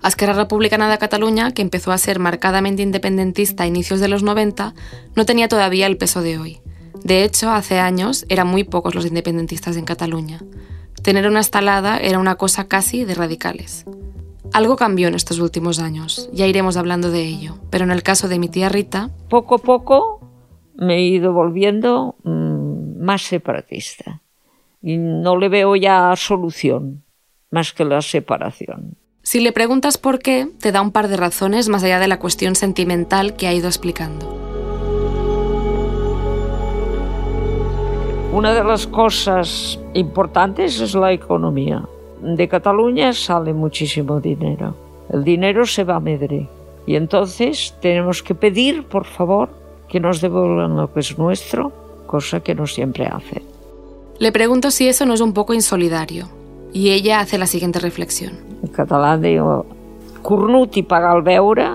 Esquerra 0.03 0.35
Republicana 0.35 0.89
de 0.89 0.99
Cataluña, 0.99 1.53
que 1.53 1.63
empezó 1.63 1.93
a 1.93 1.99
ser 1.99 2.19
marcadamente 2.19 2.83
independentista 2.83 3.65
a 3.65 3.67
inicios 3.67 4.01
de 4.01 4.09
los 4.09 4.23
90, 4.23 4.75
no 5.15 5.27
tenía 5.27 5.49
todavía 5.49 5.87
el 5.87 5.97
peso 5.97 6.23
de 6.23 6.39
hoy. 6.39 6.61
De 7.03 7.25
hecho, 7.25 7.51
hace 7.51 7.79
años 7.79 8.25
eran 8.29 8.47
muy 8.47 8.65
pocos 8.65 8.95
los 8.95 9.07
independentistas 9.07 9.77
en 9.77 9.85
Cataluña. 9.85 10.41
Tener 11.03 11.29
una 11.29 11.41
estalada 11.41 11.99
era 11.99 12.19
una 12.19 12.37
cosa 12.37 12.69
casi 12.69 13.05
de 13.05 13.15
radicales. 13.15 13.85
Algo 14.53 14.77
cambió 14.77 15.09
en 15.09 15.15
estos 15.15 15.41
últimos 15.41 15.79
años, 15.79 16.31
ya 16.33 16.47
iremos 16.47 16.77
hablando 16.77 17.11
de 17.11 17.23
ello, 17.23 17.59
pero 17.71 17.85
en 17.85 17.91
el 17.91 18.03
caso 18.03 18.29
de 18.29 18.39
mi 18.39 18.49
tía 18.49 18.69
Rita... 18.69 19.11
Poco 19.29 19.57
a 19.57 19.59
poco 19.59 20.21
me 20.77 20.97
he 20.97 21.03
ido 21.03 21.33
volviendo 21.33 22.17
mmm, 22.23 23.03
más 23.05 23.23
separatista 23.23 24.23
y 24.87 24.99
no 24.99 25.37
le 25.37 25.49
veo 25.49 25.75
ya 25.75 26.15
solución 26.15 27.03
más 27.51 27.73
que 27.73 27.85
la 27.85 28.01
separación. 28.03 28.97
Si 29.21 29.41
le 29.41 29.51
preguntas 29.51 29.99
por 29.99 30.21
qué, 30.21 30.47
te 30.61 30.71
da 30.71 30.81
un 30.81 30.93
par 30.93 31.09
de 31.09 31.17
razones 31.17 31.69
más 31.69 31.83
allá 31.83 31.99
de 31.99 32.07
la 32.07 32.21
cuestión 32.21 32.55
sentimental 32.55 33.35
que 33.35 33.49
ha 33.49 33.53
ido 33.53 33.67
explicando. 33.67 34.33
Una 38.33 38.55
de 38.55 38.63
las 38.63 38.87
cosas 38.87 39.81
importantes 39.93 40.81
es 40.81 40.95
la 40.95 41.13
economía. 41.13 41.83
De 42.23 42.47
Cataluña 42.47 43.13
sale 43.13 43.53
muchísimo 43.53 44.21
dinero. 44.21 44.77
El 45.13 45.25
dinero 45.25 45.67
se 45.67 45.83
va 45.83 45.97
a 45.97 46.01
Madrid. 46.01 46.47
Y 46.87 46.95
entonces 46.95 47.75
tenemos 47.81 48.23
que 48.23 48.37
pedir, 48.37 48.85
por 48.85 49.05
favor, 49.05 49.49
que 49.89 49.99
nos 49.99 50.21
devuelvan 50.21 50.77
lo 50.77 50.93
que 50.93 51.01
es 51.01 51.19
nuestro, 51.19 51.73
cosa 52.07 52.39
que 52.39 52.55
no 52.55 52.69
siempre 52.69 53.07
hacen. 53.07 53.56
Le 54.19 54.33
pregunto 54.33 54.71
si 54.71 54.89
eso 54.89 55.05
no 55.05 55.15
es 55.15 55.21
un 55.21 55.33
poco 55.33 55.53
insolidario. 55.53 56.29
Y 56.73 56.91
ella 56.91 57.21
hace 57.21 57.39
la 57.39 57.47
siguiente 57.47 57.79
reflexión. 57.79 58.35
En 58.63 58.69
catalán 58.69 59.23
digo, 59.23 59.67
cornut 60.23 60.77
y 60.77 60.83
paga 60.83 61.13
al 61.13 61.23
beure, 61.23 61.69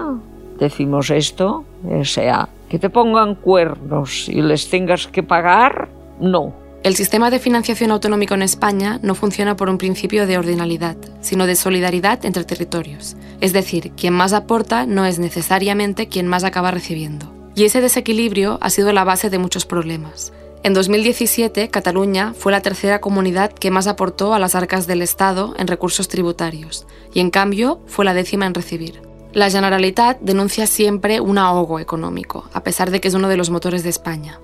decimos 0.60 1.10
esto, 1.10 1.66
o 1.84 2.06
sea, 2.06 2.50
que 2.70 2.80
te 2.80 2.90
pongan 2.90 3.36
cuernos 3.36 4.28
y 4.30 4.42
les 4.42 4.70
tengas 4.70 5.08
que 5.08 5.24
pagar, 5.24 5.90
no. 6.20 6.54
El 6.84 6.96
sistema 6.96 7.30
de 7.30 7.38
financiación 7.38 7.92
autonómico 7.92 8.34
en 8.34 8.42
España 8.42 9.00
no 9.04 9.14
funciona 9.14 9.56
por 9.56 9.70
un 9.70 9.78
principio 9.78 10.26
de 10.26 10.40
ordinalidad, 10.40 10.98
sino 11.22 11.46
de 11.46 11.56
solidaridad 11.56 12.26
entre 12.26 12.44
territorios. 12.44 13.16
Es 13.40 13.54
decir, 13.54 13.92
quien 13.92 14.14
más 14.14 14.34
aporta 14.34 14.88
no 14.88 15.06
es 15.06 15.20
necesariamente 15.20 16.08
quien 16.08 16.28
más 16.28 16.44
acaba 16.44 16.72
recibiendo. 16.72 17.32
Y 17.54 17.66
ese 17.66 17.82
desequilibrio 17.82 18.58
ha 18.62 18.72
sido 18.72 18.94
la 18.94 19.04
base 19.04 19.30
de 19.30 19.38
muchos 19.38 19.66
problemas. 19.68 20.34
En 20.64 20.76
2017, 20.76 21.70
Cataluña 21.70 22.36
fue 22.38 22.52
la 22.52 22.62
tercera 22.62 23.02
comunidad 23.02 23.52
que 23.52 23.72
más 23.72 23.88
aportó 23.88 24.36
a 24.36 24.40
las 24.40 24.54
arcas 24.54 24.86
del 24.86 25.02
Estado 25.02 25.56
en 25.58 25.66
recursos 25.66 26.08
tributarios, 26.08 26.86
y 27.16 27.20
en 27.20 27.32
cambio 27.32 27.80
fue 27.88 28.06
la 28.06 28.14
décima 28.14 28.46
en 28.46 28.54
recibir. 28.54 29.02
La 29.34 29.50
Generalitat 29.50 30.20
denuncia 30.22 30.68
siempre 30.68 31.20
un 31.20 31.40
ahogo 31.40 31.80
económico, 31.80 32.48
a 32.54 32.62
pesar 32.62 32.92
de 32.92 33.02
que 33.02 33.08
es 33.08 33.16
uno 33.16 33.28
de 33.28 33.38
los 33.38 33.50
motores 33.50 33.84
de 33.84 33.90
España. 33.90 34.40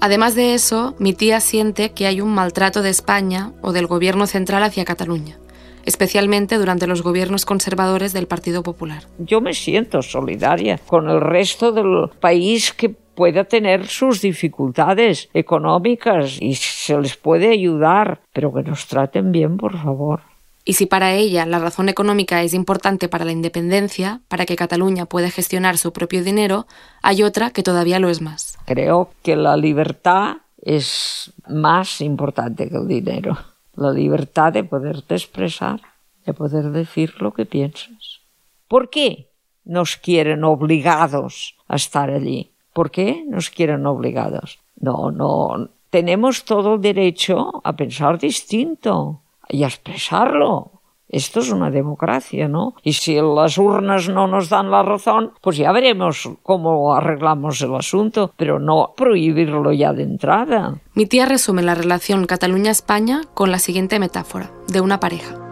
Además 0.00 0.34
de 0.34 0.54
eso, 0.54 0.94
mi 0.98 1.12
tía 1.12 1.38
siente 1.40 1.90
que 1.90 2.06
hay 2.06 2.22
un 2.22 2.32
maltrato 2.32 2.80
de 2.80 2.88
España 2.88 3.52
o 3.60 3.72
del 3.72 3.86
gobierno 3.86 4.26
central 4.26 4.62
hacia 4.62 4.86
Cataluña, 4.86 5.38
especialmente 5.84 6.56
durante 6.56 6.86
los 6.86 7.02
gobiernos 7.02 7.44
conservadores 7.44 8.14
del 8.14 8.26
Partido 8.26 8.62
Popular. 8.62 9.02
Yo 9.18 9.42
me 9.42 9.52
siento 9.52 10.00
solidaria 10.00 10.78
con 10.86 11.10
el 11.10 11.20
resto 11.20 11.72
del 11.72 12.08
país 12.20 12.72
que 12.72 12.94
pueda 13.18 13.42
tener 13.42 13.88
sus 13.88 14.20
dificultades 14.20 15.28
económicas 15.34 16.40
y 16.40 16.54
se 16.54 16.96
les 17.00 17.16
puede 17.16 17.50
ayudar, 17.50 18.20
pero 18.32 18.54
que 18.54 18.62
nos 18.62 18.86
traten 18.86 19.32
bien, 19.32 19.56
por 19.56 19.76
favor. 19.76 20.20
Y 20.64 20.74
si 20.74 20.86
para 20.86 21.14
ella 21.14 21.44
la 21.44 21.58
razón 21.58 21.88
económica 21.88 22.44
es 22.44 22.54
importante 22.54 23.08
para 23.08 23.24
la 23.24 23.32
independencia, 23.32 24.20
para 24.28 24.46
que 24.46 24.54
Cataluña 24.54 25.06
pueda 25.06 25.32
gestionar 25.32 25.78
su 25.78 25.92
propio 25.92 26.22
dinero, 26.22 26.68
hay 27.02 27.24
otra 27.24 27.50
que 27.50 27.64
todavía 27.64 27.98
lo 27.98 28.08
es 28.08 28.22
más. 28.22 28.56
Creo 28.66 29.10
que 29.24 29.34
la 29.34 29.56
libertad 29.56 30.36
es 30.62 31.32
más 31.48 32.00
importante 32.00 32.68
que 32.68 32.76
el 32.76 32.86
dinero. 32.86 33.36
La 33.74 33.90
libertad 33.90 34.52
de 34.52 34.62
poderte 34.62 35.16
expresar, 35.16 35.80
de 36.24 36.34
poder 36.34 36.70
decir 36.70 37.20
lo 37.20 37.34
que 37.34 37.46
piensas. 37.46 38.20
¿Por 38.68 38.90
qué 38.90 39.32
nos 39.64 39.96
quieren 39.96 40.44
obligados 40.44 41.56
a 41.66 41.74
estar 41.74 42.10
allí? 42.10 42.52
¿Por 42.78 42.92
qué 42.92 43.24
nos 43.26 43.50
quieren 43.50 43.86
obligados? 43.86 44.60
No, 44.78 45.10
no. 45.10 45.70
Tenemos 45.90 46.44
todo 46.44 46.74
el 46.74 46.80
derecho 46.80 47.60
a 47.64 47.74
pensar 47.74 48.20
distinto 48.20 49.22
y 49.48 49.64
a 49.64 49.66
expresarlo. 49.66 50.70
Esto 51.08 51.40
es 51.40 51.50
una 51.50 51.72
democracia, 51.72 52.46
¿no? 52.46 52.76
Y 52.84 52.92
si 52.92 53.16
las 53.20 53.58
urnas 53.58 54.08
no 54.08 54.28
nos 54.28 54.48
dan 54.48 54.70
la 54.70 54.84
razón, 54.84 55.32
pues 55.40 55.56
ya 55.56 55.72
veremos 55.72 56.30
cómo 56.44 56.94
arreglamos 56.94 57.60
el 57.62 57.74
asunto, 57.74 58.32
pero 58.36 58.60
no 58.60 58.94
prohibirlo 58.96 59.72
ya 59.72 59.92
de 59.92 60.04
entrada. 60.04 60.76
Mi 60.94 61.06
tía 61.06 61.26
resume 61.26 61.62
la 61.62 61.74
relación 61.74 62.26
Cataluña-España 62.26 63.22
con 63.34 63.50
la 63.50 63.58
siguiente 63.58 63.98
metáfora, 63.98 64.52
de 64.68 64.80
una 64.80 65.00
pareja. 65.00 65.47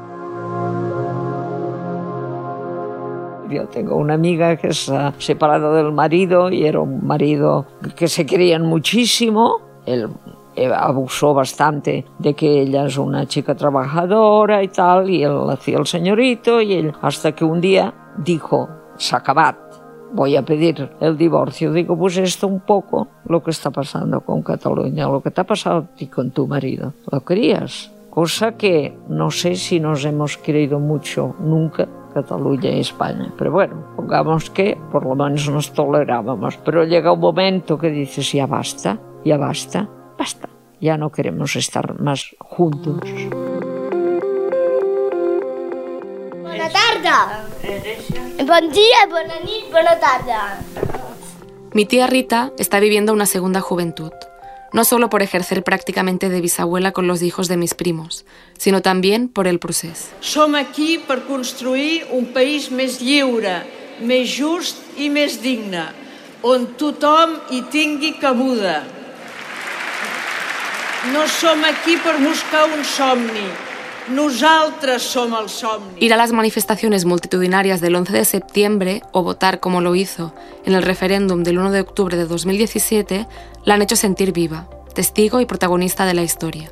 Yo 3.51 3.67
tengo 3.69 3.97
una 3.97 4.15
amiga 4.15 4.57
que 4.57 4.73
se 4.73 4.97
ha 4.97 5.15
separado 5.19 5.75
del 5.75 5.93
marido 5.93 6.51
y 6.51 6.65
era 6.65 6.81
un 6.81 7.07
marido 7.07 7.67
que 7.95 8.09
se 8.09 8.27
querían 8.27 8.63
muchísimo. 8.63 9.59
Él 9.85 10.09
abusó 10.75 11.35
bastante 11.35 12.05
de 12.19 12.35
que 12.35 12.63
ella 12.63 12.87
es 12.87 12.99
una 12.99 13.27
chica 13.27 13.55
trabajadora 13.55 14.63
y 14.63 14.69
tal, 14.69 15.11
y 15.11 15.23
él 15.23 15.39
hacía 15.51 15.79
el 15.79 15.87
señorito, 15.87 16.61
y 16.61 16.73
él, 16.73 16.93
hasta 17.03 17.33
que 17.33 17.45
un 17.45 17.61
día 17.61 17.93
dijo, 18.17 18.69
Sacabat, 18.97 19.57
voy 20.13 20.35
a 20.37 20.43
pedir 20.43 20.91
el 21.01 21.17
divorcio. 21.17 21.73
Digo, 21.73 21.97
pues 21.97 22.17
esto 22.17 22.47
un 22.49 22.61
poco 22.61 23.09
lo 23.27 23.43
que 23.43 23.51
está 23.51 23.71
pasando 23.71 24.23
con 24.23 24.43
Cataluña, 24.43 25.09
lo 25.09 25.23
que 25.23 25.31
te 25.31 25.43
ha 25.43 25.45
pasado 25.45 25.79
a 25.79 25.95
ti 25.95 26.07
con 26.07 26.31
tu 26.31 26.47
marido. 26.47 26.95
¿Lo 27.11 27.21
querías? 27.21 27.93
Cosa 28.11 28.57
que 28.57 28.97
no 29.09 29.31
sé 29.31 29.57
si 29.57 29.79
nos 29.79 30.05
hemos 30.07 30.39
querido 30.39 30.81
mucho 30.81 31.37
nunca 31.39 31.87
Cataluña 32.17 32.71
y 32.71 32.81
España. 32.81 33.33
Pero 33.37 33.51
bueno, 33.53 33.75
pongamos 33.97 34.51
que 34.51 34.79
por 34.91 35.05
lo 35.05 35.15
menos 35.15 35.49
nos 35.51 35.73
tolerábamos. 35.73 36.57
Pero 36.65 36.85
llega 36.85 37.13
un 37.13 37.21
momento 37.21 37.77
que 37.77 37.91
dices, 37.91 38.33
ya 38.33 38.47
basta, 38.47 38.99
ya 39.25 39.37
basta 39.37 39.89
basta, 40.17 40.49
ya 40.81 40.97
no 40.97 41.11
queremos 41.11 41.57
estar 41.57 42.01
más 42.01 42.35
juntos. 42.39 43.01
Bona 46.43 46.69
tarda. 46.71 47.45
Bon 48.47 48.71
día, 48.71 49.01
bona 49.11 49.41
nit, 49.45 49.71
bona 49.73 49.99
tarda. 49.99 50.59
Mi 51.73 51.85
tía 51.85 52.07
Rita 52.07 52.53
está 52.59 52.81
viviendo 52.81 53.13
una 53.13 53.27
segunda 53.27 53.61
juventud, 53.61 54.13
no 54.77 54.85
solo 54.85 55.09
por 55.09 55.23
ejercer 55.23 55.65
prácticamente 55.65 56.29
de 56.29 56.43
bisabuela 56.43 56.93
con 56.93 57.07
los 57.07 57.23
hijos 57.23 57.49
de 57.49 57.57
mis 57.57 57.73
primos, 57.73 58.27
sino 58.59 58.83
también 58.83 59.27
por 59.27 59.47
el 59.47 59.59
procés. 59.59 60.11
Som 60.21 60.55
aquí 60.55 60.99
per 60.99 61.25
construir 61.25 62.05
un 62.13 62.29
país 62.37 62.69
més 62.69 63.01
lliure, 63.01 63.65
més 64.05 64.29
just 64.29 64.77
i 65.01 65.09
més 65.09 65.41
digne, 65.41 65.87
on 66.45 66.77
tothom 66.77 67.39
hi 67.49 67.63
tingui 67.73 68.19
cabuda. 68.21 68.83
No 71.09 71.25
som 71.25 71.65
aquí 71.65 71.97
per 71.97 72.21
buscar 72.21 72.69
un 72.69 72.85
somni. 72.85 73.49
Nosaltres 74.13 75.03
som 75.03 75.33
el 75.35 75.49
somni. 75.49 76.05
Ir 76.05 76.13
a 76.13 76.17
las 76.17 76.31
manifestaciones 76.31 77.07
multitudinarias 77.07 77.81
del 77.81 77.97
11 77.97 78.13
de 78.13 78.25
septiembre 78.25 79.03
o 79.11 79.25
votar 79.25 79.59
como 79.59 79.81
lo 79.81 79.97
hizo 79.97 80.35
en 80.65 80.75
el 80.75 80.83
referéndum 80.83 81.43
del 81.43 81.59
1 81.59 81.73
de 81.73 81.81
octubre 81.81 82.17
de 82.17 82.27
2017 82.27 83.27
la 83.67 83.75
han 83.75 83.83
hecho 83.83 83.97
sentir 83.97 84.33
viva, 84.33 84.71
testigo 84.95 85.43
y 85.43 85.47
protagonista 85.47 86.07
de 86.07 86.15
la 86.15 86.23
historia. 86.23 86.71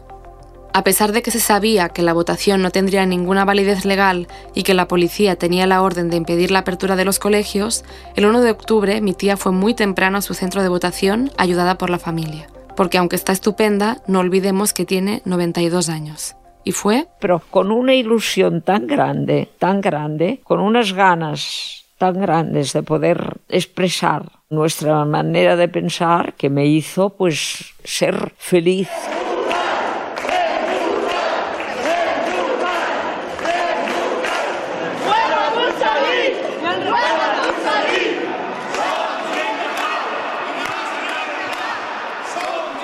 A 0.72 0.82
pesar 0.82 1.12
de 1.12 1.20
que 1.20 1.30
se 1.30 1.40
sabía 1.40 1.90
que 1.90 2.02
la 2.02 2.14
votación 2.14 2.62
no 2.62 2.70
tendría 2.70 3.04
ninguna 3.04 3.44
validez 3.44 3.84
legal 3.84 4.28
y 4.54 4.62
que 4.62 4.72
la 4.72 4.88
policía 4.88 5.36
tenía 5.36 5.66
la 5.66 5.82
orden 5.82 6.08
de 6.08 6.16
impedir 6.16 6.50
la 6.50 6.60
apertura 6.60 6.96
de 6.96 7.04
los 7.04 7.18
colegios, 7.18 7.84
el 8.16 8.24
1 8.24 8.40
de 8.40 8.50
octubre 8.50 9.02
mi 9.02 9.12
tía 9.12 9.36
fue 9.36 9.52
muy 9.52 9.74
temprano 9.74 10.16
a 10.16 10.22
su 10.22 10.32
centro 10.32 10.62
de 10.62 10.70
votación 10.70 11.30
ayudada 11.36 11.76
por 11.76 11.90
la 11.90 11.98
familia 11.98 12.48
porque 12.76 12.98
aunque 12.98 13.16
está 13.16 13.32
estupenda, 13.32 13.98
no 14.06 14.20
olvidemos 14.20 14.72
que 14.72 14.84
tiene 14.84 15.22
92 15.24 15.88
años. 15.88 16.36
Y 16.64 16.72
fue... 16.72 17.08
Pero 17.20 17.42
con 17.50 17.70
una 17.70 17.94
ilusión 17.94 18.62
tan 18.62 18.86
grande, 18.86 19.50
tan 19.58 19.80
grande, 19.80 20.40
con 20.44 20.60
unas 20.60 20.92
ganas 20.92 21.83
tan 21.98 22.20
grandes 22.20 22.72
de 22.72 22.82
poder 22.82 23.38
expresar 23.48 24.30
nuestra 24.50 25.04
manera 25.04 25.56
de 25.56 25.68
pensar 25.68 26.34
que 26.34 26.50
me 26.50 26.66
hizo 26.66 27.10
pues 27.10 27.74
ser 27.84 28.34
feliz. 28.38 28.88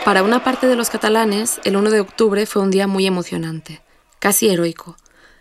Para 0.04 0.24
una 0.24 0.42
parte 0.42 0.66
de 0.66 0.74
los 0.74 0.90
catalanes, 0.90 1.60
el 1.62 1.76
1 1.76 1.90
de 1.90 2.00
octubre 2.00 2.44
fue 2.44 2.62
un 2.62 2.72
día 2.72 2.88
muy 2.88 3.06
emocionante, 3.06 3.80
casi 4.18 4.48
heroico, 4.48 4.96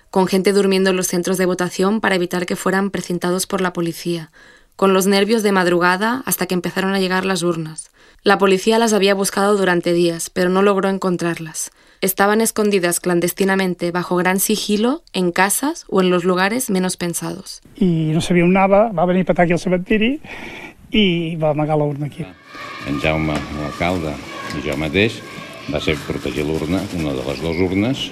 con 0.10 0.28
gente 0.28 0.54
durmiendo 0.54 0.90
en 0.90 0.96
los 0.96 1.08
centros 1.08 1.38
de 1.38 1.46
votación 1.46 2.02
para 2.02 2.16
evitar 2.16 2.46
que 2.46 2.56
fueran 2.56 2.90
precintados 2.90 3.48
por 3.48 3.62
la 3.62 3.74
policía, 3.74 4.32
con 4.76 4.94
los 4.94 5.08
nervios 5.08 5.44
de 5.44 5.52
madrugada 5.52 6.24
hasta 6.26 6.46
que 6.46 6.54
empezaron 6.54 6.94
a 6.94 7.00
llegar 7.00 7.26
las 7.26 7.44
urnas. 7.44 7.92
La 8.24 8.38
policía 8.38 8.80
las 8.80 8.94
había 8.94 9.14
buscado 9.14 9.56
durante 9.56 9.94
días, 9.94 10.30
pero 10.30 10.50
no 10.50 10.62
logró 10.62 10.90
encontrarlas. 10.90 11.72
Estaban 12.02 12.42
escondidas 12.42 13.00
clandestinamente 13.00 13.92
bajo 13.92 14.16
gran 14.16 14.40
sigilo 14.40 15.04
en 15.14 15.32
casas 15.32 15.86
o 15.90 16.02
en 16.02 16.10
los 16.10 16.24
lugares 16.24 16.70
menos 16.70 16.96
pensados. 16.96 17.62
I 17.76 18.12
no 18.14 18.22
sabia 18.22 18.44
on 18.44 18.56
anava, 18.56 18.92
va 18.92 19.06
venir 19.06 19.24
a 19.24 19.32
petar 19.32 19.44
aquí 19.44 19.54
al 19.54 19.60
cementiri 19.60 20.20
i 20.92 21.36
va 21.36 21.52
amagar 21.52 21.78
l'urna 21.78 22.08
aquí. 22.08 22.24
En 22.88 23.00
Jaume, 23.04 23.36
l'alcalde, 23.60 24.16
i 24.56 24.64
jo 24.64 24.78
mateix 24.80 25.20
va 25.74 25.80
ser 25.84 25.96
protegir 26.08 26.48
l'urna, 26.48 26.80
una 26.96 27.12
de 27.14 27.24
les 27.28 27.42
dues 27.44 27.60
urnes, 27.68 28.12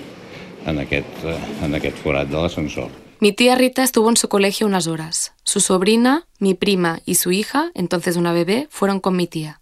en 0.66 0.80
aquest, 0.80 1.08
eh, 1.24 1.38
en 1.64 1.76
aquest 1.76 1.98
forat 1.98 2.28
de 2.28 2.38
l'ascensor. 2.38 2.90
Mi 3.20 3.32
tía 3.32 3.56
Rita 3.56 3.84
estuvo 3.84 4.10
en 4.10 4.18
su 4.18 4.30
colegio 4.30 4.68
unas 4.68 4.88
horas. 4.88 5.34
Su 5.44 5.60
sobrina, 5.60 6.28
mi 6.40 6.54
prima 6.54 7.00
y 7.06 7.16
su 7.16 7.32
hija, 7.32 7.72
entonces 7.74 8.16
una 8.16 8.32
bebé, 8.32 8.68
fueron 8.70 9.00
con 9.00 9.16
mi 9.16 9.26
tía. 9.26 9.60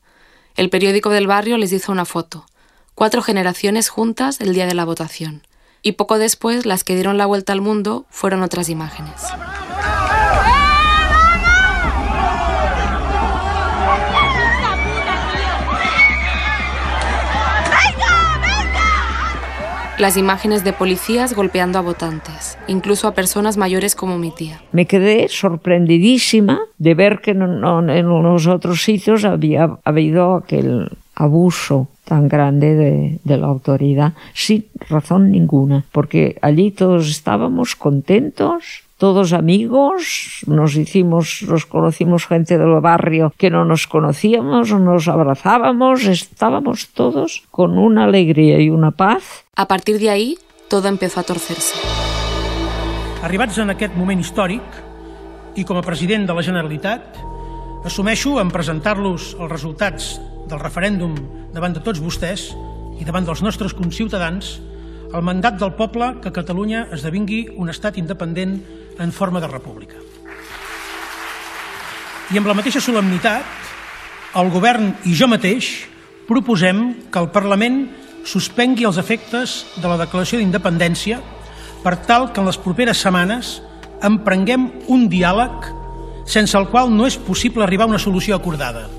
El 0.57 0.69
periódico 0.69 1.09
del 1.09 1.27
barrio 1.27 1.57
les 1.57 1.71
hizo 1.71 1.91
una 1.91 2.05
foto. 2.05 2.45
Cuatro 2.95 3.21
generaciones 3.21 3.89
juntas 3.89 4.41
el 4.41 4.53
día 4.53 4.65
de 4.65 4.73
la 4.73 4.85
votación. 4.85 5.41
Y 5.81 5.93
poco 5.93 6.17
después, 6.17 6.65
las 6.65 6.83
que 6.83 6.95
dieron 6.95 7.17
la 7.17 7.25
vuelta 7.25 7.53
al 7.53 7.61
mundo 7.61 8.05
fueron 8.09 8.41
otras 8.41 8.69
imágenes. 8.69 9.21
Las 19.97 20.17
imágenes 20.17 20.65
de 20.65 20.73
policías 20.73 21.33
golpeando 21.33 21.79
a 21.79 21.81
votantes, 21.81 22.57
incluso 22.67 23.07
a 23.07 23.13
personas 23.13 23.55
mayores 23.55 23.95
como 23.95 24.17
mi 24.17 24.29
tía. 24.29 24.61
Me 24.73 24.87
quedé 24.87 25.29
sorprendidísima 25.29 26.59
de 26.77 26.93
ver 26.95 27.21
que 27.21 27.33
no, 27.33 27.47
no, 27.47 27.79
en 27.93 28.05
los 28.05 28.45
otros 28.45 28.83
sitios 28.83 29.23
había 29.23 29.77
habido 29.85 30.35
aquel 30.35 30.89
abuso 31.15 31.87
tan 32.03 32.27
grande 32.27 32.75
de, 32.75 33.19
de, 33.23 33.37
la 33.37 33.47
autoridad 33.47 34.13
sin 34.33 34.65
razón 34.89 35.31
ninguna, 35.31 35.85
porque 35.93 36.37
allí 36.41 36.71
todos 36.71 37.09
estábamos 37.09 37.77
contentos, 37.77 38.83
todos 38.97 39.33
amigos, 39.33 40.41
nos 40.47 40.75
hicimos, 40.75 41.43
nos 41.47 41.65
conocimos 41.65 42.27
gente 42.27 42.57
del 42.57 42.79
barrio 42.79 43.33
que 43.37 43.49
no 43.49 43.65
nos 43.65 43.87
conocíamos, 43.87 44.71
nos 44.71 45.07
abrazábamos, 45.07 46.05
estábamos 46.05 46.89
todos 46.89 47.43
con 47.51 47.77
una 47.77 48.05
alegría 48.05 48.59
y 48.59 48.69
una 48.69 48.91
paz. 48.91 49.44
A 49.57 49.69
partir 49.69 49.99
de 49.99 50.09
ahí, 50.09 50.37
todo 50.67 50.89
empezó 50.89 51.21
a 51.21 51.23
torcerse. 51.23 51.75
Arribats 53.23 53.55
en 53.63 53.71
aquest 53.71 53.95
moment 53.95 54.19
històric, 54.19 54.59
i 55.55 55.63
com 55.63 55.79
a 55.79 55.83
president 55.85 56.25
de 56.27 56.35
la 56.35 56.43
Generalitat, 56.43 57.15
assumeixo 57.87 58.35
en 58.41 58.51
presentar-los 58.51 59.29
els 59.39 59.53
resultats 59.53 60.09
del 60.51 60.59
referèndum 60.59 61.15
davant 61.55 61.71
de 61.71 61.79
tots 61.79 62.03
vostès 62.03 62.49
i 62.99 63.07
davant 63.07 63.23
dels 63.23 63.45
nostres 63.47 63.71
conciutadans 63.71 64.57
el 65.15 65.23
mandat 65.23 65.55
del 65.55 65.71
poble 65.79 66.17
que 66.19 66.35
Catalunya 66.35 66.89
esdevingui 66.91 67.45
un 67.55 67.71
estat 67.71 67.95
independent 67.95 68.59
en 68.99 69.15
forma 69.15 69.39
de 69.39 69.47
república. 69.47 69.95
I 72.35 72.43
amb 72.43 72.51
la 72.51 72.59
mateixa 72.59 72.83
solemnitat, 72.83 73.47
el 74.35 74.51
govern 74.51 74.97
i 75.07 75.15
jo 75.15 75.31
mateix 75.31 75.85
proposem 76.27 77.07
que 77.07 77.23
el 77.23 77.31
Parlament 77.31 77.85
suspengui 78.25 78.87
els 78.89 78.97
efectes 78.97 79.63
de 79.77 79.87
la 79.87 79.99
declaració 80.01 80.41
d'independència 80.41 81.21
per 81.85 81.95
tal 82.09 82.31
que 82.33 82.41
en 82.41 82.49
les 82.49 82.57
properes 82.57 82.97
setmanes 82.97 83.59
emprenguem 84.03 84.71
un 84.91 85.07
diàleg 85.09 85.69
sense 86.25 86.57
el 86.57 86.67
qual 86.71 86.89
no 86.89 87.05
és 87.05 87.17
possible 87.21 87.63
arribar 87.63 87.85
a 87.85 87.93
una 87.93 88.01
solució 88.01 88.35
acordada. 88.35 88.89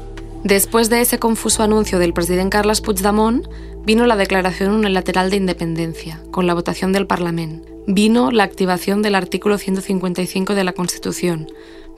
Después 0.45 0.89
de 0.89 1.01
ese 1.01 1.19
confuso 1.19 1.65
anuncio 1.65 1.99
del 1.99 2.13
presidente 2.13 2.57
Carles 2.57 2.81
Puigdemont, 2.81 3.49
vino 3.85 4.07
la 4.07 4.15
declaración 4.15 4.71
unilateral 4.73 5.29
de 5.31 5.37
independencia, 5.37 6.21
con 6.31 6.47
la 6.47 6.55
votación 6.55 6.93
del 6.93 7.09
Parlamento. 7.09 7.69
Vino 7.89 8.31
la 8.31 8.45
activación 8.45 9.03
del 9.03 9.17
artículo 9.17 9.59
155 9.59 10.55
de 10.55 10.65
la 10.65 10.73
Constitución, 10.73 11.49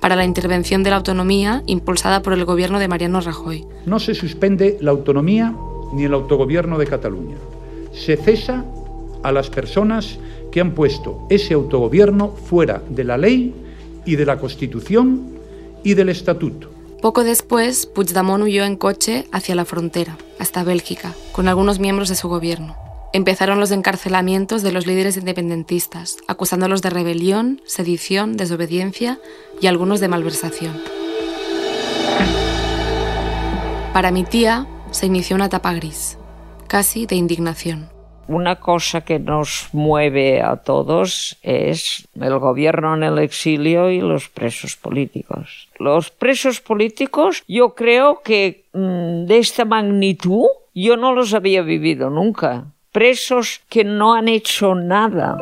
para 0.00 0.16
la 0.16 0.24
intervención 0.24 0.82
de 0.82 0.90
la 0.90 0.96
autonomía 0.96 1.62
impulsada 1.66 2.22
por 2.22 2.32
el 2.32 2.46
gobierno 2.46 2.78
de 2.78 2.88
Mariano 2.88 3.20
Rajoy. 3.20 3.66
No 3.84 3.98
se 3.98 4.14
suspende 4.14 4.78
la 4.80 4.92
autonomía 4.92 5.54
ni 5.92 6.04
el 6.04 6.14
autogobierno 6.14 6.78
de 6.78 6.86
Cataluña. 6.86 7.36
Se 7.92 8.16
cesa 8.16 8.64
a 9.22 9.32
las 9.32 9.50
personas 9.50 10.18
que 10.50 10.60
han 10.60 10.72
puesto 10.72 11.26
ese 11.30 11.54
autogobierno 11.54 12.28
fuera 12.28 12.82
de 12.88 13.04
la 13.04 13.18
ley 13.18 13.54
y 14.04 14.16
de 14.16 14.26
la 14.26 14.38
Constitución 14.38 15.38
y 15.82 15.94
del 15.94 16.08
Estatuto. 16.08 16.70
Poco 17.02 17.22
después, 17.22 17.86
Puigdemont 17.86 18.42
huyó 18.42 18.64
en 18.64 18.76
coche 18.76 19.26
hacia 19.30 19.54
la 19.54 19.64
frontera, 19.64 20.16
hasta 20.38 20.64
Bélgica, 20.64 21.14
con 21.32 21.46
algunos 21.46 21.78
miembros 21.78 22.08
de 22.08 22.16
su 22.16 22.28
gobierno. 22.28 22.76
Empezaron 23.12 23.60
los 23.60 23.70
encarcelamientos 23.70 24.62
de 24.62 24.72
los 24.72 24.86
líderes 24.86 25.16
independentistas, 25.16 26.18
acusándolos 26.26 26.82
de 26.82 26.90
rebelión, 26.90 27.62
sedición, 27.64 28.36
desobediencia 28.36 29.18
y 29.60 29.66
algunos 29.66 30.00
de 30.00 30.08
malversación. 30.08 30.74
Para 33.92 34.10
mi 34.10 34.24
tía 34.24 34.66
se 34.90 35.06
inició 35.06 35.36
una 35.36 35.46
etapa 35.46 35.72
gris, 35.74 36.18
casi 36.66 37.06
de 37.06 37.16
indignación. 37.16 37.88
Una 38.28 38.56
cosa 38.56 39.00
que 39.00 39.18
nos 39.18 39.68
mueve 39.72 40.42
a 40.42 40.56
todos 40.56 41.38
es 41.42 42.06
el 42.20 42.38
gobierno 42.38 42.94
en 42.94 43.02
el 43.02 43.18
exilio 43.18 43.90
y 43.90 44.02
los 44.02 44.28
presos 44.28 44.76
políticos. 44.76 45.68
Los 45.78 46.10
presos 46.10 46.60
políticos, 46.60 47.42
yo 47.48 47.74
creo 47.74 48.20
que 48.22 48.64
mmm, 48.74 49.24
de 49.24 49.38
esta 49.38 49.64
magnitud 49.64 50.44
yo 50.74 50.98
no 50.98 51.14
los 51.14 51.32
había 51.32 51.62
vivido 51.62 52.10
nunca. 52.10 52.66
Presos 52.92 53.62
que 53.70 53.84
no 53.84 54.14
han 54.14 54.28
hecho 54.28 54.74
nada. 54.74 55.38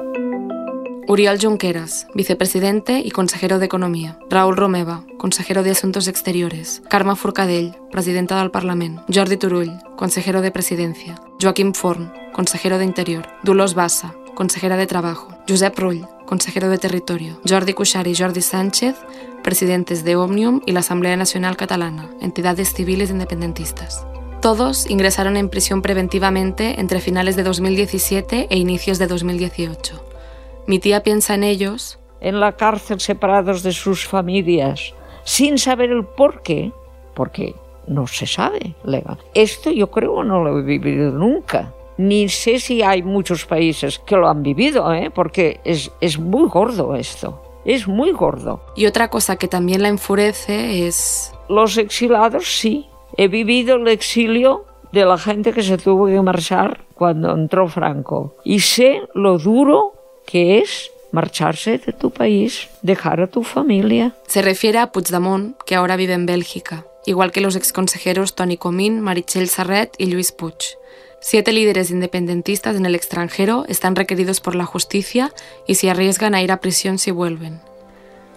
Uriel 1.09 1.39
Junqueras, 1.41 2.09
vicepresidente 2.15 2.99
y 2.99 3.13
consejero 3.13 3.61
de 3.61 3.67
Economía. 3.67 4.19
Raúl 4.29 4.57
Romeva, 4.57 5.05
consejero 5.19 5.63
de 5.63 5.71
Asuntos 5.71 6.09
Exteriores. 6.09 6.83
Carme 6.91 7.15
Forcadell, 7.15 7.77
presidenta 7.93 8.41
del 8.41 8.51
Parlament. 8.51 9.03
Jordi 9.13 9.37
Turull, 9.37 9.79
consejero 9.97 10.43
de 10.43 10.51
Presidencia. 10.51 11.15
Joaquim 11.41 11.75
Forn, 11.75 12.13
consejero 12.33 12.79
de 12.79 12.87
Interior. 12.87 13.25
Dolors 13.45 13.75
Bassa, 13.75 14.17
consejera 14.35 14.77
de 14.77 14.89
Trabajo. 14.89 15.29
Josep 15.49 15.79
Rull, 15.79 16.09
consejero 16.27 16.69
de 16.69 16.79
Territorio. 16.79 17.41
Jordi 17.49 17.73
Cuixart 17.73 18.09
y 18.09 18.17
Jordi 18.17 18.43
Sánchez, 18.43 18.97
presidentes 19.45 20.03
de 20.03 20.17
Omnium 20.17 20.61
y 20.67 20.73
la 20.73 20.81
Asamblea 20.81 21.17
Nacional 21.17 21.57
Catalana, 21.57 22.11
entidades 22.21 22.75
civiles 22.75 23.11
independentistas. 23.11 24.05
Todos 24.43 24.91
ingresaron 24.91 25.37
en 25.37 25.51
prisión 25.51 25.83
preventivamente 25.83 26.81
entre 26.81 27.01
finales 27.01 27.37
de 27.37 27.45
2017 27.45 28.49
e 28.51 28.59
inicios 28.59 28.99
de 28.99 29.07
2018. 29.07 30.06
Mi 30.67 30.81
tía 30.81 31.03
piensa 31.03 31.35
en 31.35 31.45
ellos. 31.45 31.99
En 32.21 32.41
la 32.41 32.53
cárcel 32.57 32.99
separados 32.99 33.63
de 33.63 33.73
sus 33.73 34.07
familias, 34.07 34.95
sin 35.23 35.59
saber 35.59 35.91
el 35.91 36.05
por 36.05 36.43
qué, 36.43 36.73
porque 37.15 37.55
no 37.87 38.07
se 38.07 38.27
sabe 38.27 38.75
legal. 38.85 39.19
Esto 39.35 39.71
yo 39.71 39.91
creo 39.91 40.25
no 40.25 40.43
lo 40.43 40.59
he 40.59 40.63
vivido 40.63 41.13
nunca. 41.13 41.73
Ni 41.99 42.29
sé 42.29 42.59
si 42.59 42.83
hay 42.83 43.03
muchos 43.03 43.47
países 43.47 43.99
que 44.01 44.17
lo 44.17 44.29
han 44.29 44.43
vivido, 44.43 44.93
¿eh? 44.93 45.11
porque 45.15 45.61
es, 45.65 45.93
es 46.01 46.19
muy 46.19 46.49
gordo 46.49 46.95
esto. 46.95 47.43
Es 47.65 47.87
muy 47.89 48.13
gordo. 48.13 48.61
Y 48.77 48.87
otra 48.87 49.09
cosa 49.09 49.37
que 49.37 49.49
también 49.49 49.83
la 49.83 49.89
enfurece 49.89 50.87
es... 50.87 51.33
Los 51.49 51.79
exilados 51.79 52.59
sí. 52.59 52.89
He 53.17 53.29
vivido 53.29 53.77
el 53.77 53.89
exilio 53.89 54.65
de 54.93 55.05
la 55.05 55.17
gente 55.17 55.53
que 55.53 55.63
se 55.63 55.79
tuvo 55.79 56.07
que 56.07 56.21
marchar 56.21 56.85
cuando 56.95 57.33
entró 57.33 57.69
Franco. 57.69 58.37
Y 58.45 58.61
sé 58.61 59.03
lo 59.15 59.39
duro 59.39 59.96
que 60.27 60.59
es 60.59 60.91
marcharse 61.13 61.79
de 61.79 61.93
tu 61.93 62.11
país, 62.11 62.69
dejar 62.83 63.21
a 63.21 63.27
tu 63.27 63.43
familia. 63.43 64.15
Se 64.27 64.43
refiere 64.43 64.79
a 64.79 64.93
Puigdemont, 64.93 65.57
que 65.65 65.75
ahora 65.75 65.97
vive 65.97 66.13
en 66.13 66.27
Bélgica, 66.27 66.85
igual 67.07 67.33
que 67.33 67.41
los 67.41 67.57
exconsejeros 67.57 68.35
Toni 68.35 68.57
Comín, 68.57 69.01
Marichel 69.01 69.49
Sarret 69.49 69.95
y 69.99 70.07
Luis 70.07 70.33
Puig. 70.33 70.57
Siete 71.21 71.53
líderes 71.53 71.91
independentistas 71.91 72.77
en 72.77 72.85
el 72.85 72.95
extranjero 72.95 73.65
están 73.69 73.97
requeridos 73.97 74.41
por 74.41 74.55
la 74.55 74.67
justicia 74.67 75.33
y 75.67 75.77
se 75.77 75.91
arriesgan 75.91 76.35
a 76.35 76.43
ir 76.43 76.53
a 76.53 76.61
prisión 76.61 76.99
si 76.99 77.11
vuelven. 77.11 77.61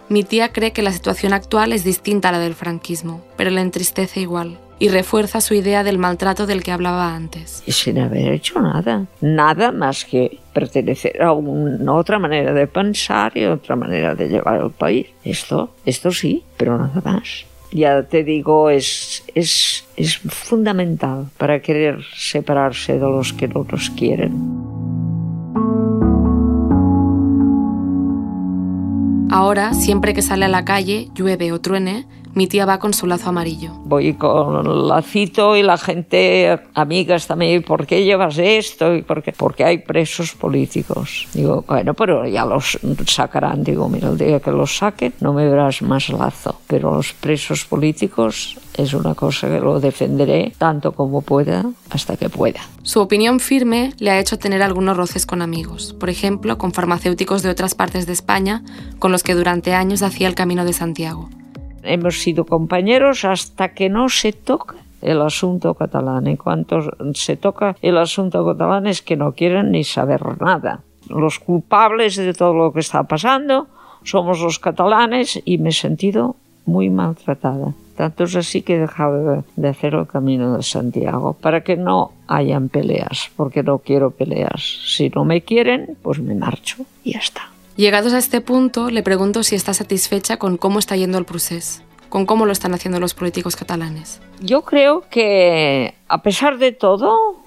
Mi 0.08 0.23
tía 0.23 0.54
cree 0.54 0.71
que 0.71 0.82
la 0.82 0.93
situación 0.93 1.34
actual 1.34 1.73
es 1.73 1.84
distinta 1.84 2.30
a 2.30 2.32
la 2.32 2.39
del 2.39 2.56
franquismo, 2.56 3.21
pero 3.36 3.49
le 3.49 3.62
entristece 3.62 4.21
igual 4.21 4.58
y 4.79 4.87
refuerza 4.87 5.41
su 5.41 5.53
idea 5.53 5.83
del 5.83 5.97
maltrato 5.97 6.47
del 6.47 6.63
que 6.63 6.71
hablaba 6.71 7.13
antes. 7.13 7.61
Y 7.65 7.73
sin 7.73 7.99
haber 7.99 8.31
hecho 8.31 8.61
nada, 8.61 9.05
nada 9.21 9.71
más 9.71 10.05
que 10.05 10.39
pertenecer 10.53 11.21
a 11.21 11.33
una 11.33 11.93
otra 11.93 12.17
manera 12.17 12.53
de 12.53 12.65
pensar 12.65 13.37
y 13.37 13.45
otra 13.45 13.75
manera 13.75 14.15
de 14.15 14.29
llevar 14.29 14.61
al 14.61 14.71
país. 14.71 15.07
Esto, 15.23 15.75
esto 15.85 16.11
sí, 16.11 16.43
pero 16.57 16.77
nada 16.77 17.01
más. 17.03 17.45
Ya 17.71 18.01
te 18.03 18.23
digo, 18.23 18.69
es, 18.69 19.23
es, 19.35 19.85
es 19.95 20.17
fundamental 20.17 21.27
para 21.37 21.61
querer 21.61 21.99
separarse 22.15 22.93
de 22.93 22.99
los 22.99 23.33
que 23.33 23.47
no 23.47 23.65
nos 23.69 23.91
quieren. 23.91 24.69
Ahora, 29.31 29.75
siempre 29.75 30.15
que 30.15 30.23
sale 30.23 30.45
a 30.45 30.49
la 30.49 30.65
calle, 30.65 31.09
llueve 31.13 31.51
o 31.51 31.61
truene, 31.61 32.07
mi 32.35 32.47
tía 32.47 32.65
va 32.65 32.79
con 32.79 32.93
su 32.93 33.07
lazo 33.07 33.29
amarillo. 33.29 33.71
Voy 33.85 34.13
con 34.13 34.65
el 34.65 34.87
lacito 34.87 35.55
y 35.55 35.63
la 35.63 35.77
gente, 35.77 36.59
amigas 36.73 37.27
también, 37.27 37.63
¿por 37.63 37.85
qué 37.85 38.03
llevas 38.03 38.37
esto? 38.37 38.95
¿Y 38.95 39.01
por 39.01 39.23
qué? 39.23 39.33
Porque 39.33 39.63
hay 39.63 39.79
presos 39.79 40.33
políticos. 40.33 41.27
Digo, 41.33 41.63
bueno, 41.67 41.93
pero 41.93 42.25
ya 42.27 42.45
los 42.45 42.79
sacarán. 43.07 43.63
Digo, 43.63 43.89
mira, 43.89 44.09
el 44.09 44.17
día 44.17 44.39
que 44.39 44.51
los 44.51 44.77
saquen 44.77 45.13
no 45.19 45.33
me 45.33 45.49
verás 45.49 45.81
más 45.81 46.09
lazo. 46.09 46.61
Pero 46.67 46.93
los 46.93 47.13
presos 47.13 47.65
políticos 47.65 48.57
es 48.75 48.93
una 48.93 49.15
cosa 49.15 49.47
que 49.47 49.59
lo 49.59 49.79
defenderé 49.79 50.53
tanto 50.57 50.91
como 50.93 51.21
pueda 51.21 51.65
hasta 51.89 52.15
que 52.15 52.29
pueda. 52.29 52.61
Su 52.83 53.01
opinión 53.01 53.39
firme 53.39 53.93
le 53.99 54.11
ha 54.11 54.19
hecho 54.19 54.39
tener 54.39 54.61
algunos 54.61 54.95
roces 54.95 55.25
con 55.25 55.41
amigos, 55.41 55.95
por 55.99 56.09
ejemplo, 56.09 56.57
con 56.57 56.71
farmacéuticos 56.71 57.41
de 57.41 57.49
otras 57.49 57.75
partes 57.75 58.05
de 58.05 58.13
España 58.13 58.63
con 58.99 59.11
los 59.11 59.23
que 59.23 59.35
durante 59.35 59.73
años 59.73 60.01
hacía 60.01 60.27
el 60.27 60.35
Camino 60.35 60.65
de 60.65 60.73
Santiago. 60.73 61.29
Hemos 61.83 62.21
sido 62.21 62.45
compañeros 62.45 63.25
hasta 63.25 63.73
que 63.73 63.89
no 63.89 64.09
se 64.09 64.33
toca 64.33 64.75
el 65.01 65.21
asunto 65.21 65.73
catalán. 65.73 66.27
En 66.27 66.37
cuanto 66.37 66.81
se 67.13 67.37
toca 67.37 67.75
el 67.81 67.97
asunto 67.97 68.45
catalán 68.45 68.87
es 68.87 69.01
que 69.01 69.15
no 69.15 69.33
quieren 69.33 69.71
ni 69.71 69.83
saber 69.83 70.21
nada. 70.41 70.81
Los 71.07 71.39
culpables 71.39 72.15
de 72.15 72.33
todo 72.33 72.53
lo 72.53 72.73
que 72.73 72.81
está 72.81 73.03
pasando 73.03 73.67
somos 74.03 74.39
los 74.41 74.59
catalanes 74.59 75.41
y 75.45 75.57
me 75.57 75.69
he 75.69 75.73
sentido 75.73 76.35
muy 76.65 76.89
maltratada. 76.89 77.73
Tanto 77.95 78.23
es 78.23 78.35
así 78.35 78.61
que 78.61 78.75
he 78.75 78.79
dejado 78.79 79.43
de 79.55 79.67
hacer 79.67 79.93
el 79.93 80.07
camino 80.07 80.55
de 80.55 80.63
Santiago 80.63 81.33
para 81.33 81.63
que 81.65 81.75
no 81.75 82.13
hayan 82.27 82.69
peleas, 82.69 83.29
porque 83.35 83.61
no 83.61 83.79
quiero 83.79 84.11
peleas. 84.11 84.61
Si 84.85 85.09
no 85.09 85.25
me 85.25 85.41
quieren, 85.41 85.97
pues 86.01 86.19
me 86.19 86.35
marcho 86.35 86.85
y 87.03 87.13
ya 87.13 87.19
está. 87.19 87.49
Llegados 87.79 88.11
a 88.11 88.17
este 88.17 88.41
punto, 88.41 88.89
le 88.89 89.03
pregunto 89.03 89.41
si 89.41 89.55
está 89.55 89.73
satisfecha 89.73 90.35
con 90.35 90.57
cómo 90.57 90.79
está 90.79 90.97
yendo 90.97 91.17
el 91.17 91.23
proceso, 91.23 91.81
con 92.09 92.25
cómo 92.25 92.45
lo 92.45 92.51
están 92.51 92.73
haciendo 92.73 92.99
los 92.99 93.13
políticos 93.13 93.55
catalanes. 93.55 94.19
Yo 94.41 94.63
creo 94.63 95.05
que, 95.09 95.95
a 96.09 96.21
pesar 96.21 96.57
de 96.57 96.73
todo, 96.73 97.37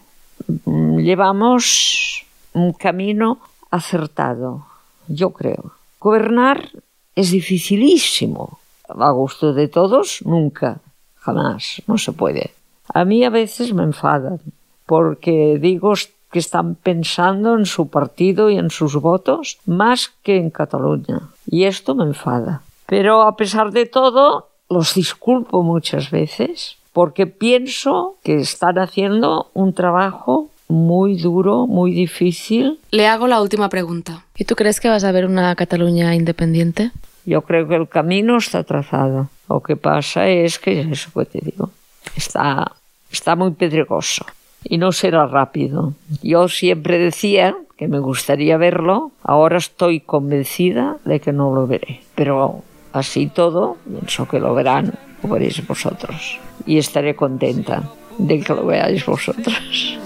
llevamos 0.97 2.25
un 2.55 2.73
camino 2.73 3.41
acertado, 3.71 4.65
yo 5.07 5.35
creo. 5.35 5.73
Gobernar 6.01 6.71
es 7.15 7.31
dificilísimo. 7.31 8.59
A 8.89 9.11
gusto 9.11 9.53
de 9.53 9.69
todos, 9.69 10.21
nunca, 10.25 10.81
jamás, 11.17 11.83
no 11.87 11.99
se 11.99 12.13
puede. 12.13 12.53
A 12.89 13.05
mí 13.05 13.23
a 13.23 13.29
veces 13.29 13.75
me 13.75 13.83
enfadan, 13.83 14.41
porque 14.87 15.59
digo 15.61 15.93
que 16.33 16.39
están 16.39 16.75
pensando 16.75 17.57
en 17.57 17.67
su 17.67 17.89
partido 17.89 18.51
y 18.51 18.57
en 18.57 18.71
sus 18.71 18.97
votos 18.97 19.59
más 19.67 20.11
que 20.23 20.37
en 20.37 20.51
Cataluña. 20.51 21.21
Y 21.47 21.65
esto 21.65 21.95
me 21.95 22.05
enfada. 22.05 22.63
Pero 22.87 23.23
a 23.23 23.37
pesar 23.37 23.71
de 23.71 23.87
todo, 23.87 24.49
los 24.69 24.95
disculpo 24.95 25.63
muchas 25.63 26.11
veces 26.11 26.79
porque 26.93 27.27
pienso 27.27 28.17
que 28.23 28.37
están 28.41 28.79
haciendo 28.79 29.51
un 29.55 29.73
trabajo 29.73 30.51
muy 30.69 31.17
duro, 31.17 31.67
muy 31.67 31.93
difícil. 31.93 32.79
Le 32.91 33.07
hago 33.07 33.27
la 33.27 33.41
última 33.41 33.69
pregunta. 33.69 34.25
¿Y 34.37 34.45
tú 34.45 34.57
crees 34.57 34.81
que 34.81 34.89
vas 34.89 35.05
a 35.05 35.13
ver 35.13 35.27
una 35.27 35.55
Cataluña 35.55 36.15
independiente? 36.15 36.91
Yo 37.25 37.43
creo 37.43 37.69
que 37.69 37.77
el 37.77 37.89
camino 37.89 38.39
está 38.39 38.65
trazado. 38.65 39.29
Lo 39.49 39.63
que 39.63 39.77
pasa 39.77 40.29
es 40.29 40.59
que, 40.59 40.81
eso 40.81 41.11
que 41.13 41.27
te 41.27 41.39
digo, 41.43 41.71
está, 42.17 42.73
está 43.11 43.37
muy 43.37 43.53
pedregoso. 43.53 44.25
Y 44.65 44.79
no 44.79 44.93
será 44.93 45.27
rápido. 45.27 45.95
Yo 46.23 46.49
siempre 46.49 46.99
decía 46.99 47.57
que 47.77 47.89
me 47.89 47.99
gustaría 47.99 48.57
verlo, 48.57 49.13
ahora 49.23 49.59
estoy 49.59 50.01
convencida 50.01 50.99
de 51.05 51.21
que 51.21 51.33
no 51.33 51.55
lo 51.55 51.67
veré, 51.67 52.01
pero 52.15 52.63
así 52.93 53.27
todo, 53.27 53.77
pienso 53.85 54.29
que 54.29 54.39
lo 54.41 54.55
verán, 54.55 54.95
lo 55.23 55.29
veréis 55.29 55.67
vosotros 55.67 56.39
y 56.67 56.79
estaré 56.79 57.17
contenta 57.17 57.83
de 58.19 58.41
que 58.41 58.55
lo 58.55 58.67
veáis 58.67 59.05
vosotros. 59.07 59.99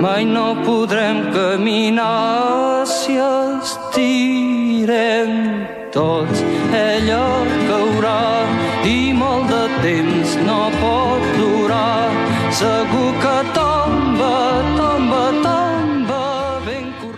Mai. 0.00 0.26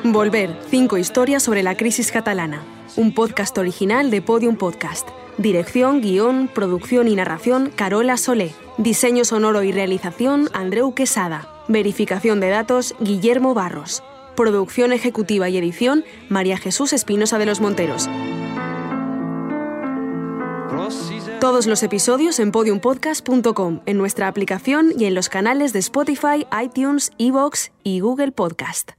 Volver, 0.03 0.57
cinco 0.69 0.99
historias 0.99 1.45
sobre 1.45 1.63
la 1.63 1.77
crisis 1.77 2.11
catalana. 2.11 2.61
Un 2.97 3.15
podcast 3.15 3.57
original 3.57 4.11
de 4.11 4.21
Podium 4.21 4.57
Podcast. 4.57 5.09
Dirección, 5.37 6.01
guion, 6.01 6.49
producción 6.53 7.07
y 7.07 7.15
narración 7.15 7.71
Carola 7.77 8.17
Solé. 8.17 8.53
Diseño 8.79 9.25
sonoro 9.25 9.63
y 9.63 9.71
realización 9.71 10.49
Andreu 10.55 10.93
Quesada. 10.93 11.49
Verificación 11.69 12.41
de 12.41 12.49
datos 12.49 12.97
Guillermo 12.99 13.55
Barros. 13.55 14.03
Producción 14.35 14.93
ejecutiva 14.93 15.49
y 15.49 15.57
edición 15.57 16.05
María 16.29 16.59
Jesús 16.59 16.93
Espinosa 16.93 17.39
de 17.39 17.47
los 17.47 17.61
Monteros. 17.61 18.09
Todos 21.41 21.69
los 21.69 21.85
episodios 21.85 22.41
en 22.41 22.51
podiumpodcast.com, 22.51 23.81
en 23.87 23.97
nuestra 23.97 24.27
aplicación 24.27 24.93
y 24.99 25.05
en 25.05 25.15
los 25.15 25.29
canales 25.29 25.73
de 25.73 25.79
Spotify, 25.79 26.45
iTunes, 26.61 27.13
Evox 27.17 27.71
y 27.85 28.01
Google 28.01 28.33
Podcast. 28.33 28.98